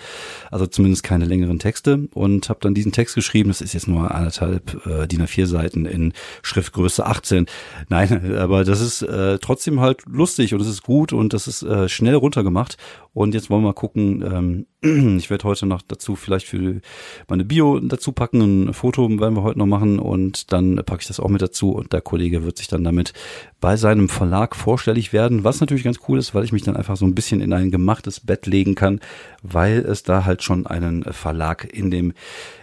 [0.51, 2.09] also zumindest keine längeren Texte.
[2.15, 3.49] Und habe dann diesen Text geschrieben.
[3.49, 7.47] Das ist jetzt nur anderthalb äh, DIN A4 Seiten in Schriftgröße 18.
[7.89, 11.63] Nein, aber das ist äh, trotzdem halt lustig und es ist gut und das ist
[11.63, 12.77] äh, schnell runter munter gemacht.
[13.12, 14.22] Und jetzt wollen wir mal gucken.
[14.22, 14.66] Ähm,
[15.16, 16.81] ich werde heute noch dazu vielleicht für
[17.29, 18.68] meine Bio dazu packen.
[18.68, 21.72] Ein Foto werden wir heute noch machen und dann packe ich das auch mit dazu.
[21.72, 23.12] Und der Kollege wird sich dann damit
[23.61, 26.96] bei seinem Verlag vorstellig werden, was natürlich ganz cool ist, weil ich mich dann einfach
[26.96, 29.01] so ein bisschen in ein gemachtes Bett legen kann,
[29.42, 32.12] weil es da halt schon einen Verlag in dem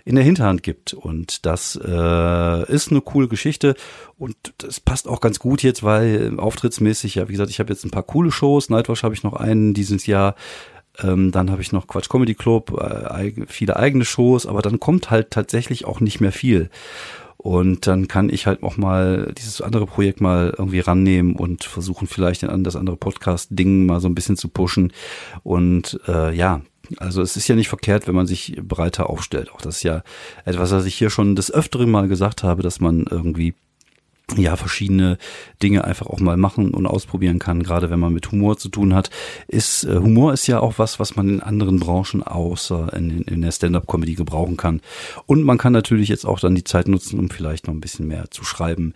[0.06, 0.94] in der Hinterhand gibt.
[0.94, 3.76] Und das äh, ist eine coole Geschichte
[4.18, 7.86] und das passt auch ganz gut jetzt, weil auftrittsmäßig, ja, wie gesagt, ich habe jetzt
[7.86, 8.70] ein paar coole Shows.
[8.70, 10.36] Nightwatch habe ich noch einen dieses Jahr.
[11.02, 15.10] Ähm, dann habe ich noch Quatsch Comedy Club, äh, viele eigene Shows, aber dann kommt
[15.10, 16.70] halt tatsächlich auch nicht mehr viel.
[17.38, 22.08] Und dann kann ich halt auch mal dieses andere Projekt mal irgendwie rannehmen und versuchen
[22.08, 24.94] vielleicht das andere Podcast-Ding mal so ein bisschen zu pushen.
[25.44, 26.62] Und äh, ja,
[26.98, 29.52] also es ist ja nicht verkehrt, wenn man sich breiter aufstellt.
[29.52, 30.04] Auch das ist ja
[30.46, 33.54] etwas, was ich hier schon des Öfteren mal gesagt habe, dass man irgendwie
[34.38, 35.18] ja verschiedene
[35.62, 38.94] Dinge einfach auch mal machen und ausprobieren kann, gerade wenn man mit Humor zu tun
[38.94, 39.10] hat.
[39.48, 43.42] Ist äh, Humor ist ja auch was, was man in anderen Branchen außer in, in
[43.42, 44.82] der Stand-up-Comedy gebrauchen kann.
[45.26, 48.08] Und man kann natürlich jetzt auch dann die Zeit nutzen, um vielleicht noch ein bisschen
[48.08, 48.94] mehr zu schreiben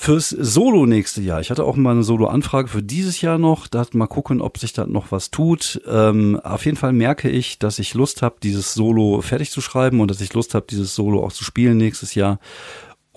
[0.00, 1.40] fürs Solo nächste Jahr.
[1.40, 3.66] Ich hatte auch mal eine Solo-Anfrage für dieses Jahr noch.
[3.66, 5.82] Da mal gucken, ob sich da noch was tut.
[5.88, 10.00] Ähm, auf jeden Fall merke ich, dass ich Lust habe, dieses Solo fertig zu schreiben
[10.00, 12.38] und dass ich Lust habe, dieses Solo auch zu spielen nächstes Jahr.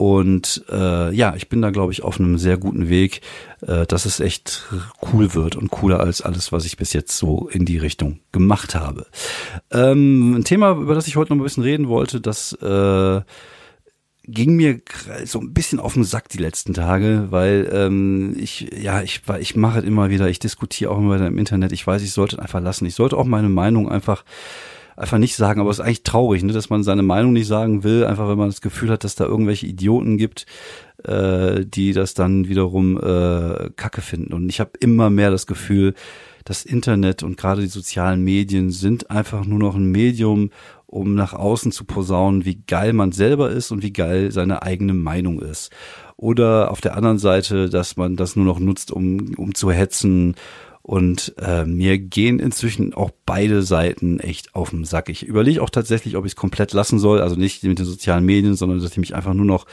[0.01, 3.21] Und äh, ja, ich bin da, glaube ich, auf einem sehr guten Weg,
[3.61, 4.63] äh, dass es echt
[5.13, 8.73] cool wird und cooler als alles, was ich bis jetzt so in die Richtung gemacht
[8.73, 9.05] habe.
[9.69, 13.21] Ähm, ein Thema, über das ich heute noch ein bisschen reden wollte, das äh,
[14.23, 14.81] ging mir
[15.25, 19.55] so ein bisschen auf den Sack die letzten Tage, weil ähm, ich ja ich ich
[19.55, 21.73] mache es immer wieder, ich diskutiere auch immer wieder im Internet.
[21.73, 22.87] Ich weiß, ich sollte es einfach lassen.
[22.87, 24.25] Ich sollte auch meine Meinung einfach
[24.95, 27.83] einfach nicht sagen, aber es ist eigentlich traurig, ne, dass man seine Meinung nicht sagen
[27.83, 30.45] will, einfach wenn man das Gefühl hat, dass da irgendwelche Idioten gibt,
[31.03, 34.33] äh, die das dann wiederum äh, Kacke finden.
[34.33, 35.93] Und ich habe immer mehr das Gefühl,
[36.45, 40.49] das Internet und gerade die sozialen Medien sind einfach nur noch ein Medium,
[40.87, 44.93] um nach außen zu posaunen, wie geil man selber ist und wie geil seine eigene
[44.93, 45.71] Meinung ist.
[46.17, 50.35] Oder auf der anderen Seite, dass man das nur noch nutzt, um, um zu hetzen
[50.83, 55.09] und äh, mir gehen inzwischen auch beide Seiten echt auf den Sack.
[55.09, 58.25] Ich überlege auch tatsächlich, ob ich es komplett lassen soll, also nicht mit den sozialen
[58.25, 59.65] Medien, sondern dass ich mich einfach nur noch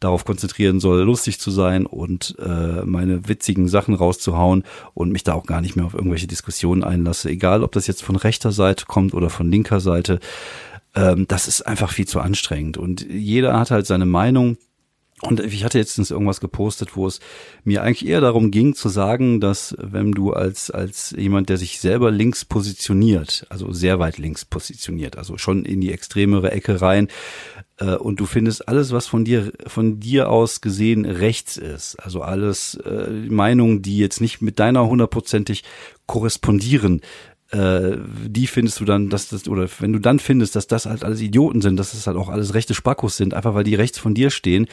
[0.00, 5.34] darauf konzentrieren soll, lustig zu sein und äh, meine witzigen Sachen rauszuhauen und mich da
[5.34, 7.30] auch gar nicht mehr auf irgendwelche Diskussionen einlasse.
[7.30, 10.18] Egal, ob das jetzt von rechter Seite kommt oder von linker Seite.
[10.96, 12.76] Ähm, das ist einfach viel zu anstrengend.
[12.76, 14.56] Und jeder hat halt seine Meinung
[15.22, 17.20] und ich hatte jetzt irgendwas gepostet, wo es
[17.64, 21.80] mir eigentlich eher darum ging zu sagen, dass wenn du als, als jemand, der sich
[21.80, 27.08] selber links positioniert, also sehr weit links positioniert, also schon in die extremere Ecke rein,
[27.78, 32.20] äh, und du findest alles, was von dir, von dir aus gesehen rechts ist, also
[32.20, 35.64] alles äh, Meinungen, die jetzt nicht mit deiner hundertprozentig
[36.04, 37.00] korrespondieren,
[37.52, 41.04] äh, die findest du dann, dass das, oder wenn du dann findest, dass das halt
[41.04, 43.98] alles Idioten sind, dass das halt auch alles rechte Spackos sind, einfach weil die rechts
[43.98, 44.66] von dir stehen,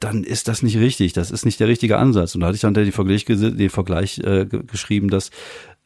[0.00, 1.12] dann ist das nicht richtig.
[1.12, 2.34] Das ist nicht der richtige Ansatz.
[2.34, 5.30] Und da hatte ich dann den Vergleich, den Vergleich äh, geschrieben, dass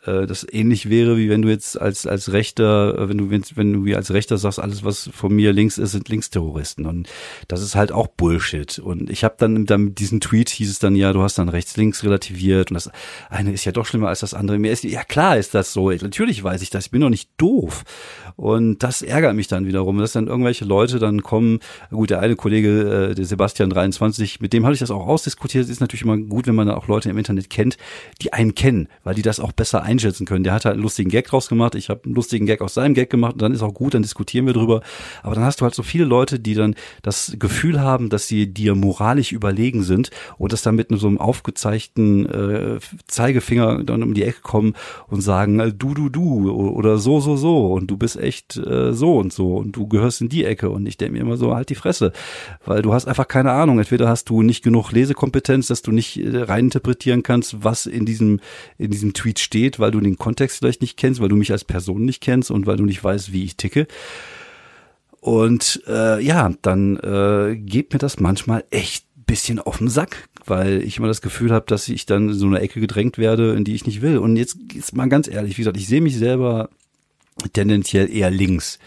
[0.04, 3.42] äh, das ähnlich wäre, wie wenn du jetzt als, als Rechter, äh, wenn du, wenn,
[3.54, 6.86] wenn du wie als Rechter sagst, alles, was von mir links ist, sind Linksterroristen.
[6.86, 7.08] Und
[7.48, 8.78] das ist halt auch Bullshit.
[8.78, 11.48] Und ich habe dann, dann mit diesem Tweet hieß es dann, ja, du hast dann
[11.48, 12.90] rechts, links relativiert und das
[13.30, 14.58] eine ist ja doch schlimmer als das andere.
[14.58, 15.90] Mir ist, ja klar ist das so.
[15.90, 16.86] Natürlich weiß ich das.
[16.86, 17.84] Ich bin doch nicht doof.
[18.36, 21.60] Und das ärgert mich dann wiederum, dass dann irgendwelche Leute dann kommen.
[21.90, 25.64] Gut, der eine Kollege, äh, der Sebastian 23, mit dem habe ich das auch ausdiskutiert.
[25.64, 27.76] Es ist natürlich immer gut, wenn man dann auch Leute im Internet kennt,
[28.20, 30.44] die einen kennen, weil die das auch besser einschätzen können.
[30.44, 32.94] Der hat halt einen lustigen Gag draus gemacht, ich habe einen lustigen Gag aus seinem
[32.94, 34.82] Gag gemacht und dann ist auch gut, dann diskutieren wir drüber.
[35.22, 38.52] Aber dann hast du halt so viele Leute, die dann das Gefühl haben, dass sie
[38.52, 44.14] dir moralisch überlegen sind und das dann mit so einem aufgezeigten äh, Zeigefinger dann um
[44.14, 44.74] die Ecke kommen
[45.08, 48.92] und sagen, äh, du, du, du oder so, so, so und du bist echt äh,
[48.92, 51.54] so und so und du gehörst in die Ecke und ich denke mir immer so,
[51.54, 52.12] halt die Fresse,
[52.64, 53.78] weil du hast einfach keine Ahnung.
[53.78, 58.40] Entweder hast du nicht genug Lesekompetenz, dass du nicht äh, reininterpretieren kannst, was in diesem,
[58.78, 61.64] in diesem Tweet steht, weil du den Kontext vielleicht nicht kennst, weil du mich als
[61.64, 63.86] Person nicht kennst und weil du nicht weißt, wie ich ticke.
[65.20, 70.82] Und äh, ja, dann äh, geht mir das manchmal echt bisschen auf den Sack, weil
[70.82, 73.64] ich immer das Gefühl habe, dass ich dann in so eine Ecke gedrängt werde, in
[73.64, 74.18] die ich nicht will.
[74.18, 76.68] Und jetzt ist mal ganz ehrlich, wie gesagt, ich sehe mich selber
[77.52, 78.78] tendenziell eher links.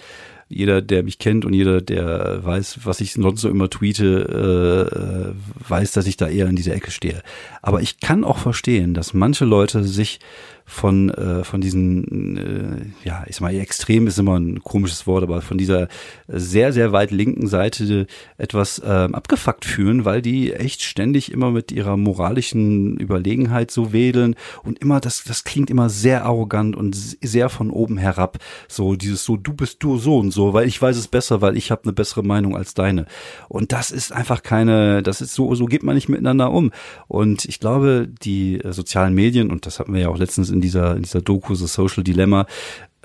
[0.47, 5.67] Jeder, der mich kennt und jeder, der weiß, was ich sonst so immer tweete, äh,
[5.67, 7.23] weiß, dass ich da eher in dieser Ecke stehe.
[7.65, 10.19] Aber ich kann auch verstehen, dass manche Leute sich
[10.67, 15.21] von äh, von diesen äh, ja ich sag mal, extrem ist immer ein komisches Wort,
[15.21, 15.87] aber von dieser
[16.27, 21.71] sehr, sehr weit linken Seite etwas äh, abgefuckt fühlen, weil die echt ständig immer mit
[21.71, 27.49] ihrer moralischen Überlegenheit so wedeln und immer, das, das klingt immer sehr arrogant und sehr
[27.49, 28.39] von oben herab.
[28.67, 31.57] So dieses so, du bist du so und so, weil ich weiß es besser, weil
[31.57, 33.05] ich habe eine bessere Meinung als deine.
[33.49, 36.71] Und das ist einfach keine, das ist so, so geht man nicht miteinander um.
[37.07, 40.61] Und ich glaube, die äh, sozialen Medien, und das hatten wir ja auch letztens in
[40.61, 42.47] dieser, in dieser Doku, The Social Dilemma,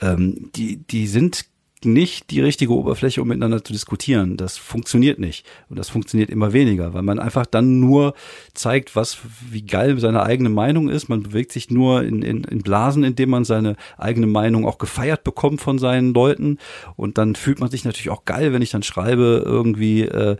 [0.00, 1.46] ähm, die, die sind
[1.84, 4.36] nicht die richtige Oberfläche, um miteinander zu diskutieren.
[4.36, 5.46] Das funktioniert nicht.
[5.68, 8.14] Und das funktioniert immer weniger, weil man einfach dann nur
[8.54, 9.18] zeigt, was,
[9.50, 11.08] wie geil seine eigene Meinung ist.
[11.08, 15.24] Man bewegt sich nur in, in, in Blasen, indem man seine eigene Meinung auch gefeiert
[15.24, 16.58] bekommt von seinen Leuten.
[16.96, 20.36] Und dann fühlt man sich natürlich auch geil, wenn ich dann schreibe, irgendwie, äh,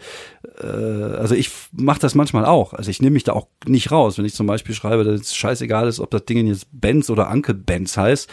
[0.62, 2.74] äh, also ich mache das manchmal auch.
[2.74, 4.18] Also ich nehme mich da auch nicht raus.
[4.18, 7.28] Wenn ich zum Beispiel schreibe, dass es scheißegal ist, ob das Ding jetzt Benz oder
[7.28, 8.28] Anke Benz heißt,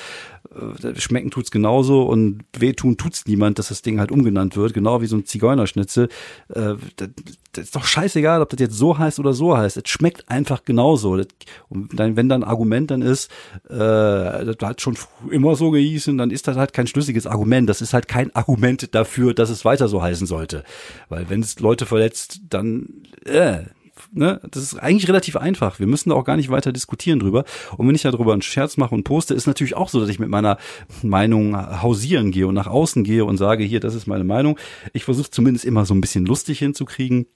[0.95, 5.07] schmecken tut's genauso und wehtun tut's niemand, dass das Ding halt umgenannt wird, genau wie
[5.07, 6.09] so ein Zigeunerschnitzel.
[6.49, 7.09] Äh, das,
[7.53, 9.77] das ist doch scheißegal, ob das jetzt so heißt oder so heißt.
[9.77, 11.17] Es schmeckt einfach genauso.
[11.17, 11.27] Das,
[11.69, 13.31] und dann, wenn dann ein Argument dann ist,
[13.69, 14.97] äh, das hat schon
[15.31, 17.67] immer so gehießen, dann ist das halt kein schlüssiges Argument.
[17.69, 20.63] Das ist halt kein Argument dafür, dass es weiter so heißen sollte.
[21.09, 23.63] Weil wenn es Leute verletzt, dann äh,
[24.11, 25.79] ne, das ist eigentlich relativ einfach.
[25.79, 27.43] Wir müssen da auch gar nicht weiter diskutieren drüber.
[27.77, 30.19] Und wenn ich darüber einen Scherz mache und poste, ist natürlich auch so, dass ich
[30.19, 30.57] mit meiner
[31.03, 34.57] Meinung hausieren gehe und nach außen gehe und sage, hier, das ist meine Meinung.
[34.93, 37.27] Ich versuche zumindest immer so ein bisschen lustig hinzukriegen.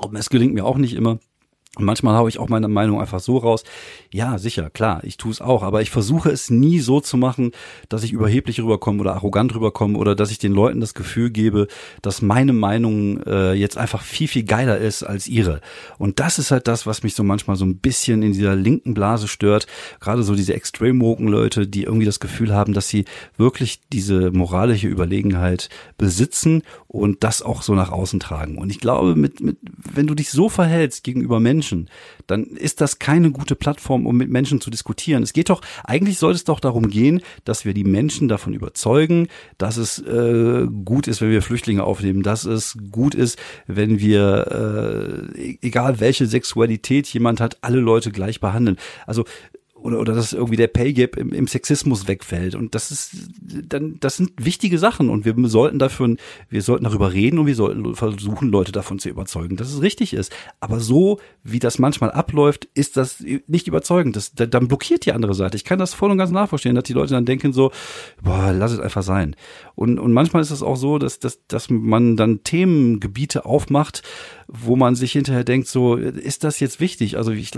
[0.00, 1.18] Und es gelingt mir auch nicht immer.
[1.78, 3.64] Und manchmal habe ich auch meine Meinung einfach so raus.
[4.10, 7.52] Ja, sicher, klar, ich tue es auch, aber ich versuche es nie so zu machen,
[7.88, 11.68] dass ich überheblich rüberkomme oder arrogant rüberkomme oder dass ich den Leuten das Gefühl gebe,
[12.02, 15.62] dass meine Meinung äh, jetzt einfach viel, viel geiler ist als ihre.
[15.96, 18.92] Und das ist halt das, was mich so manchmal so ein bisschen in dieser linken
[18.92, 19.66] Blase stört.
[19.98, 23.06] Gerade so diese extrem Leute, die irgendwie das Gefühl haben, dass sie
[23.38, 28.58] wirklich diese moralische Überlegenheit besitzen und das auch so nach außen tragen.
[28.58, 29.56] Und ich glaube, mit, mit,
[29.90, 31.61] wenn du dich so verhältst gegenüber Menschen,
[32.26, 35.22] dann ist das keine gute Plattform, um mit Menschen zu diskutieren.
[35.22, 39.28] Es geht doch, eigentlich sollte es doch darum gehen, dass wir die Menschen davon überzeugen,
[39.58, 45.30] dass es äh, gut ist, wenn wir Flüchtlinge aufnehmen, dass es gut ist, wenn wir,
[45.36, 48.76] äh, egal welche Sexualität jemand hat, alle Leute gleich behandeln.
[49.06, 49.24] Also
[49.82, 52.54] oder, oder dass irgendwie der Pay Gap im, im Sexismus wegfällt.
[52.54, 56.16] Und das ist dann, das sind wichtige Sachen und wir sollten dafür,
[56.48, 60.14] wir sollten darüber reden und wir sollten versuchen, Leute davon zu überzeugen, dass es richtig
[60.14, 60.32] ist.
[60.60, 64.16] Aber so, wie das manchmal abläuft, ist das nicht überzeugend.
[64.16, 65.56] Das, dann blockiert die andere Seite.
[65.56, 67.72] Ich kann das voll und ganz nachvollziehen, dass die Leute dann denken so,
[68.22, 69.36] boah, lass es einfach sein.
[69.74, 74.02] Und, und manchmal ist es auch so, dass, dass, dass man dann Themengebiete aufmacht,
[74.54, 77.16] wo man sich hinterher denkt, so, ist das jetzt wichtig?
[77.16, 77.52] Also ich,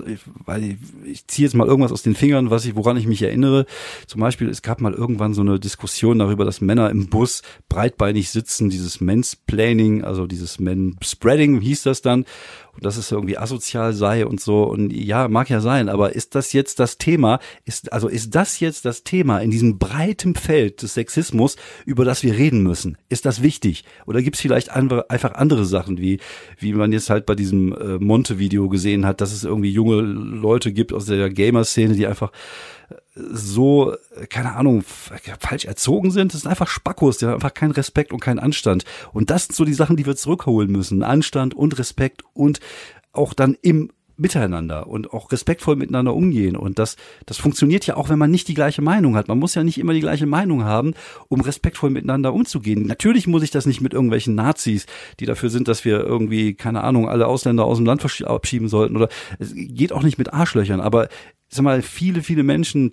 [0.44, 3.66] weil ich, ziehe jetzt mal irgendwas aus den Fingern, was ich, woran ich mich erinnere.
[4.06, 8.30] Zum Beispiel, es gab mal irgendwann so eine Diskussion darüber, dass Männer im Bus breitbeinig
[8.30, 12.26] sitzen, dieses Mansplaining, also dieses Men-Spreading hieß das dann
[12.74, 14.64] und dass es irgendwie asozial sei und so.
[14.64, 17.40] Und ja, mag ja sein, aber ist das jetzt das Thema?
[17.64, 22.22] Ist, also ist das jetzt das Thema in diesem breiten Feld des Sexismus, über das
[22.22, 22.98] wir reden müssen?
[23.08, 23.84] Ist das wichtig?
[24.06, 26.20] Oder gibt es vielleicht andere, einfach andere Sachen, wie,
[26.58, 30.72] wie man jetzt halt bei diesem äh, Monte-Video gesehen hat, dass es irgendwie junge Leute
[30.72, 32.32] gibt aus der Gamer-Szene, die einfach
[33.14, 33.94] so,
[34.28, 36.34] keine Ahnung, falsch erzogen sind.
[36.34, 38.84] Das sind einfach Spackos, die haben einfach keinen Respekt und keinen Anstand.
[39.12, 41.02] Und das sind so die Sachen, die wir zurückholen müssen.
[41.02, 42.60] Anstand und Respekt und
[43.12, 46.56] auch dann im Miteinander und auch respektvoll miteinander umgehen.
[46.56, 46.96] Und das,
[47.26, 49.26] das funktioniert ja auch, wenn man nicht die gleiche Meinung hat.
[49.26, 50.94] Man muss ja nicht immer die gleiche Meinung haben,
[51.28, 52.86] um respektvoll miteinander umzugehen.
[52.86, 54.86] Natürlich muss ich das nicht mit irgendwelchen Nazis,
[55.18, 58.96] die dafür sind, dass wir irgendwie, keine Ahnung, alle Ausländer aus dem Land abschieben sollten.
[58.96, 59.08] Oder
[59.40, 60.80] es geht auch nicht mit Arschlöchern.
[60.80, 61.08] Aber
[61.48, 62.92] sag mal, viele, viele Menschen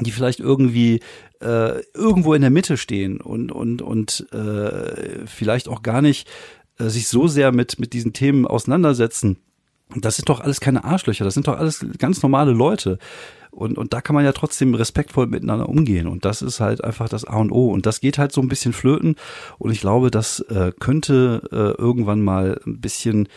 [0.00, 1.00] die vielleicht irgendwie
[1.40, 6.28] äh, irgendwo in der Mitte stehen und und und äh, vielleicht auch gar nicht
[6.78, 9.38] äh, sich so sehr mit mit diesen Themen auseinandersetzen.
[9.96, 12.98] Das sind doch alles keine Arschlöcher, das sind doch alles ganz normale Leute.
[13.50, 16.06] Und, und da kann man ja trotzdem respektvoll miteinander umgehen.
[16.06, 17.70] Und das ist halt einfach das A und O.
[17.70, 19.16] Und das geht halt so ein bisschen flöten.
[19.58, 23.28] Und ich glaube, das äh, könnte äh, irgendwann mal ein bisschen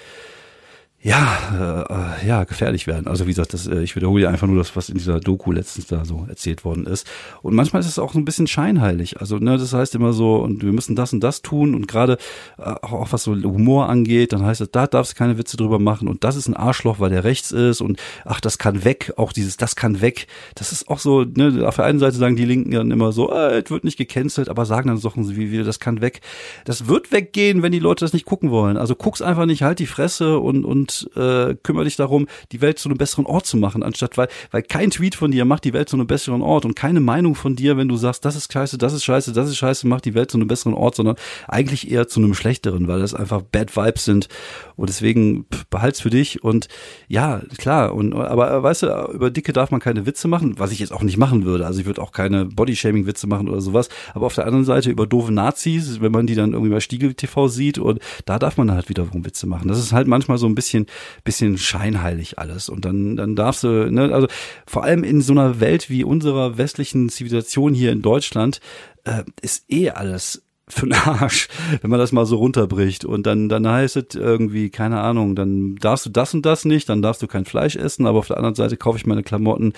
[1.03, 3.07] ja, äh, ja, gefährlich werden.
[3.07, 5.87] Also wie gesagt, das, äh, ich wiederhole einfach nur das, was in dieser Doku letztens
[5.87, 7.07] da so erzählt worden ist.
[7.41, 9.19] Und manchmal ist es auch so ein bisschen scheinheilig.
[9.19, 11.73] Also ne, das heißt immer so, und wir müssen das und das tun.
[11.73, 12.19] Und gerade
[12.59, 15.79] äh, auch, was so Humor angeht, dann heißt es, da darfst du keine Witze drüber
[15.79, 16.07] machen.
[16.07, 17.81] Und das ist ein Arschloch, weil der rechts ist.
[17.81, 19.13] Und ach, das kann weg.
[19.17, 20.27] Auch dieses, das kann weg.
[20.53, 23.31] Das ist auch so, ne, auf der einen Seite sagen die Linken dann immer so,
[23.33, 26.21] äh, es wird nicht gecancelt, aber sagen dann Sachen wie, wie, das kann weg.
[26.65, 28.77] Das wird weggehen, wenn die Leute das nicht gucken wollen.
[28.77, 32.79] Also guck's einfach nicht, halt die Fresse und, und äh, kümmere dich darum, die Welt
[32.79, 35.73] zu einem besseren Ort zu machen, anstatt weil, weil kein Tweet von dir macht die
[35.73, 38.51] Welt zu einem besseren Ort und keine Meinung von dir, wenn du sagst, das ist
[38.51, 41.15] scheiße, das ist scheiße, das ist scheiße, macht die Welt zu einem besseren Ort, sondern
[41.47, 44.27] eigentlich eher zu einem schlechteren, weil das einfach Bad Vibes sind
[44.75, 46.67] und deswegen behalt's für dich und
[47.07, 50.79] ja, klar und aber weißt du, über Dicke darf man keine Witze machen, was ich
[50.79, 51.65] jetzt auch nicht machen würde.
[51.65, 55.07] Also ich würde auch keine Bodyshaming-Witze machen oder sowas, aber auf der anderen Seite über
[55.07, 58.71] doofe Nazis, wenn man die dann irgendwie bei Stiegel TV sieht und da darf man
[58.71, 59.67] halt wiederum Witze machen.
[59.67, 60.80] Das ist halt manchmal so ein bisschen
[61.23, 64.27] bisschen scheinheilig alles und dann dann darfst du, ne, also
[64.65, 68.59] vor allem in so einer Welt wie unserer westlichen Zivilisation hier in Deutschland
[69.03, 71.47] äh, ist eh alles für einen Arsch,
[71.81, 73.05] wenn man das mal so runterbricht.
[73.05, 76.89] Und dann, dann heißt es irgendwie, keine Ahnung, dann darfst du das und das nicht,
[76.89, 79.73] dann darfst du kein Fleisch essen, aber auf der anderen Seite kaufe ich meine Klamotten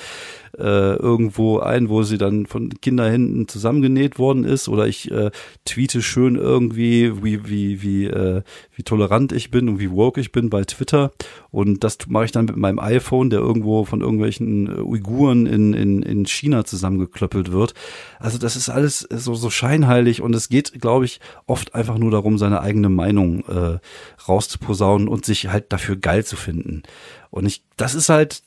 [0.58, 5.32] äh, irgendwo ein, wo sie dann von Kinderhänden zusammengenäht worden ist, oder ich äh,
[5.66, 8.44] tweete schön irgendwie, wie, wie, wie, äh,
[8.76, 11.12] wie tolerant ich bin und wie woke ich bin bei Twitter.
[11.52, 15.74] Und das mache ich dann mit meinem iPhone, der irgendwo von irgendwelchen äh, Uiguren in,
[15.74, 17.74] in, in China zusammengeklöppelt wird.
[18.20, 22.12] Also das ist alles so, so scheinheilig und es geht, glaube ich, oft einfach nur
[22.12, 23.80] darum, seine eigene Meinung äh,
[24.28, 26.84] rauszuposaunen und sich halt dafür geil zu finden.
[27.32, 28.44] Und ich, das ist halt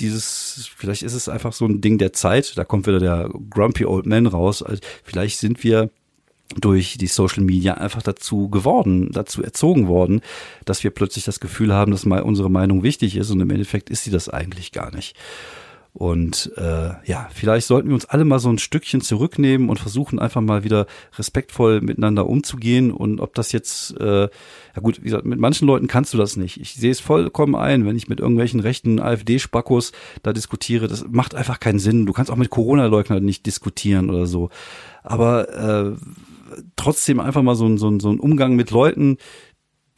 [0.00, 3.84] dieses, vielleicht ist es einfach so ein Ding der Zeit, da kommt wieder der Grumpy
[3.84, 4.62] Old Man raus.
[4.62, 5.90] Also vielleicht sind wir
[6.60, 10.20] durch die Social Media einfach dazu geworden, dazu erzogen worden,
[10.64, 13.90] dass wir plötzlich das Gefühl haben, dass mal unsere Meinung wichtig ist und im Endeffekt
[13.90, 15.16] ist sie das eigentlich gar nicht.
[15.94, 20.18] Und äh, ja, vielleicht sollten wir uns alle mal so ein Stückchen zurücknehmen und versuchen
[20.18, 20.86] einfach mal wieder
[21.18, 22.90] respektvoll miteinander umzugehen.
[22.90, 26.38] Und ob das jetzt, äh, ja gut, wie gesagt, mit manchen Leuten kannst du das
[26.38, 26.58] nicht.
[26.58, 30.88] Ich sehe es vollkommen ein, wenn ich mit irgendwelchen rechten AfD-Spackos da diskutiere.
[30.88, 32.06] Das macht einfach keinen Sinn.
[32.06, 34.48] Du kannst auch mit Corona-Leugnern nicht diskutieren oder so.
[35.02, 35.96] Aber äh,
[36.76, 39.18] trotzdem einfach mal so, ein so, ein so ein Umgang mit Leuten,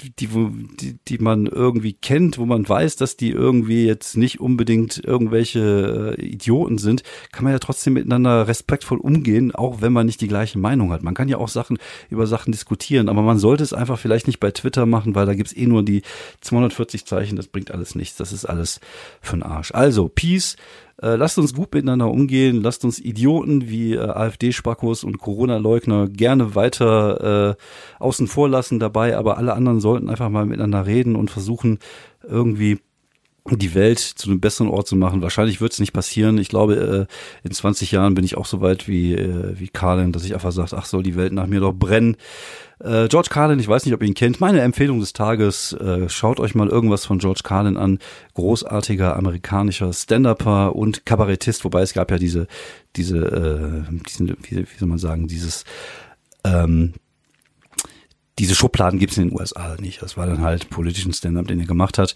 [0.00, 5.02] die, die, die man irgendwie kennt, wo man weiß, dass die irgendwie jetzt nicht unbedingt
[5.04, 7.02] irgendwelche äh, Idioten sind,
[7.32, 11.02] kann man ja trotzdem miteinander respektvoll umgehen, auch wenn man nicht die gleiche Meinung hat.
[11.02, 11.78] Man kann ja auch Sachen
[12.10, 15.34] über Sachen diskutieren, aber man sollte es einfach vielleicht nicht bei Twitter machen, weil da
[15.34, 16.02] gibt's eh nur die
[16.40, 18.80] 240 Zeichen, das bringt alles nichts, das ist alles
[19.24, 19.72] für'n Arsch.
[19.72, 20.56] Also, Peace,
[21.02, 26.54] äh, lasst uns gut miteinander umgehen, lasst uns Idioten wie äh, AfD-Spackos und Corona-Leugner gerne
[26.54, 31.30] weiter äh, außen vor lassen dabei, aber alle anderen sollten einfach mal miteinander reden und
[31.30, 31.78] versuchen
[32.22, 32.78] irgendwie
[33.50, 35.20] die Welt zu einem besseren Ort zu machen.
[35.20, 36.38] Wahrscheinlich wird es nicht passieren.
[36.38, 37.08] Ich glaube,
[37.42, 40.32] äh, in 20 Jahren bin ich auch so weit wie, äh, wie Carlin, dass ich
[40.32, 42.16] einfach sage, ach, soll die Welt nach mir doch brennen.
[42.80, 44.40] Äh, George Carlin, ich weiß nicht, ob ihr ihn kennt.
[44.40, 45.76] Meine Empfehlung des Tages,
[46.08, 47.98] schaut euch mal irgendwas von George Carlin an.
[48.34, 52.46] Großartiger amerikanischer Stand-Upper und Kabarettist, wobei es gab ja diese,
[52.96, 55.64] diese, äh, diesen, wie, wie soll man sagen, dieses
[56.44, 56.94] ähm,
[58.38, 60.02] diese Schubladen gibt's in den USA nicht.
[60.02, 62.14] Das war dann halt politischen Stand-up, den er gemacht hat.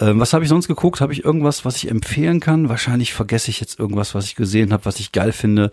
[0.00, 1.00] Ähm, was habe ich sonst geguckt?
[1.00, 2.68] Habe ich irgendwas, was ich empfehlen kann?
[2.68, 5.70] Wahrscheinlich vergesse ich jetzt irgendwas, was ich gesehen habe, was ich geil finde.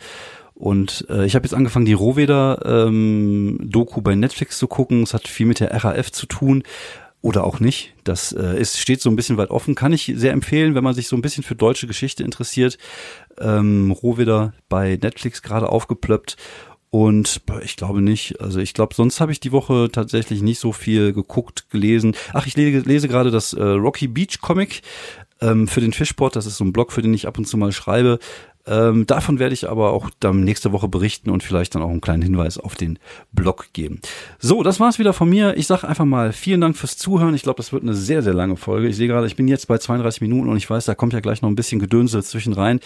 [0.54, 3.70] Und äh, ich habe jetzt angefangen, die Rohweder ähm,
[4.02, 5.04] bei Netflix zu gucken.
[5.04, 6.64] Es hat viel mit der RAF zu tun
[7.22, 7.94] oder auch nicht.
[8.04, 9.76] Das äh, ist, steht so ein bisschen weit offen.
[9.76, 12.78] Kann ich sehr empfehlen, wenn man sich so ein bisschen für deutsche Geschichte interessiert.
[13.40, 16.38] Ähm, Rohweder bei Netflix gerade aufgeplöppt.
[16.96, 18.40] Und ich glaube nicht.
[18.40, 22.16] Also ich glaube, sonst habe ich die Woche tatsächlich nicht so viel geguckt, gelesen.
[22.32, 24.82] Ach, ich lese, lese gerade das äh, Rocky Beach Comic
[25.42, 26.38] ähm, für den Fischport.
[26.38, 28.20] Das ist so ein Blog, für den ich ab und zu mal schreibe.
[28.66, 32.00] Ähm, davon werde ich aber auch dann nächste Woche berichten und vielleicht dann auch einen
[32.00, 32.98] kleinen Hinweis auf den
[33.34, 34.00] Blog geben.
[34.40, 35.58] So, das war's wieder von mir.
[35.58, 37.36] Ich sage einfach mal vielen Dank fürs Zuhören.
[37.36, 38.88] Ich glaube, das wird eine sehr, sehr lange Folge.
[38.88, 41.20] Ich sehe gerade, ich bin jetzt bei 32 Minuten und ich weiß, da kommt ja
[41.20, 42.80] gleich noch ein bisschen Gedönse zwischen rein.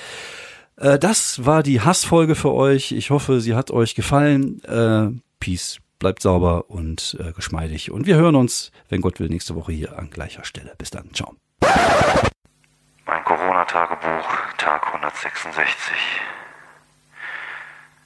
[0.80, 2.92] Äh, das war die Hassfolge für euch.
[2.92, 4.63] Ich hoffe, sie hat euch gefallen.
[4.63, 5.80] Äh, Peace.
[6.00, 7.92] Bleibt sauber und äh, geschmeidig.
[7.92, 10.74] Und wir hören uns, wenn Gott will, nächste Woche hier an gleicher Stelle.
[10.78, 11.13] Bis dann.
[11.13, 11.36] Ciao.
[13.06, 15.76] Mein Corona-Tagebuch, Tag 166.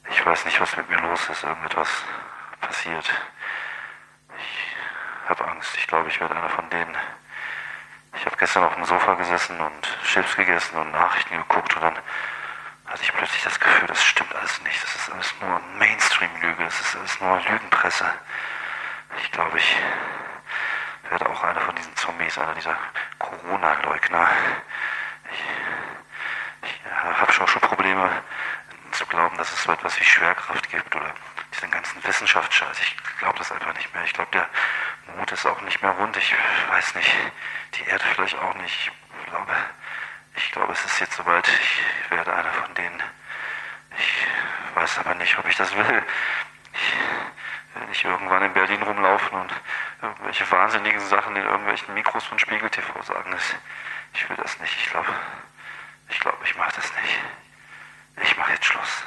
[0.10, 1.44] Ich weiß nicht, was mit mir los ist.
[1.44, 1.90] Irgendetwas
[2.62, 3.06] passiert.
[4.40, 5.76] Ich habe Angst.
[5.78, 6.96] Ich glaube, ich werde einer von denen.
[8.18, 11.98] Ich habe gestern auf dem Sofa gesessen und Chips gegessen und Nachrichten geguckt und dann
[12.94, 14.84] hatte ich plötzlich das Gefühl, das stimmt alles nicht.
[14.84, 16.64] Das ist alles nur Mainstream-Lüge.
[16.64, 18.06] Das ist alles nur Lügenpresse.
[19.24, 19.76] Ich glaube, ich
[21.10, 22.78] werde auch einer von diesen Zombies, einer dieser
[23.18, 24.30] Corona-Leugner.
[25.32, 28.12] Ich, ich habe schon schon Probleme
[28.92, 31.16] zu glauben, dass es so etwas wie Schwerkraft gibt oder
[31.52, 32.80] diesen ganzen Wissenschaftsscheiß.
[32.80, 34.04] Ich glaube das einfach nicht mehr.
[34.04, 34.48] Ich glaube, der
[35.16, 36.16] Mond ist auch nicht mehr rund.
[36.16, 36.36] Ich
[36.70, 37.12] weiß nicht.
[37.74, 38.92] Die Erde vielleicht auch nicht.
[39.20, 39.52] Ich glaube,
[40.36, 41.48] ich glaube, es ist jetzt soweit.
[41.48, 43.02] Ich werde einer von denen.
[43.98, 44.28] Ich
[44.76, 46.04] weiß aber nicht, ob ich das will.
[46.74, 49.54] Ich will nicht irgendwann in Berlin rumlaufen und
[50.02, 53.36] irgendwelche wahnsinnigen Sachen in irgendwelchen Mikros von Spiegel TV sagen.
[54.14, 54.76] Ich will das nicht.
[54.78, 55.14] Ich glaube,
[56.10, 57.20] ich glaube, ich mache das nicht.
[58.22, 59.04] Ich mache jetzt Schluss.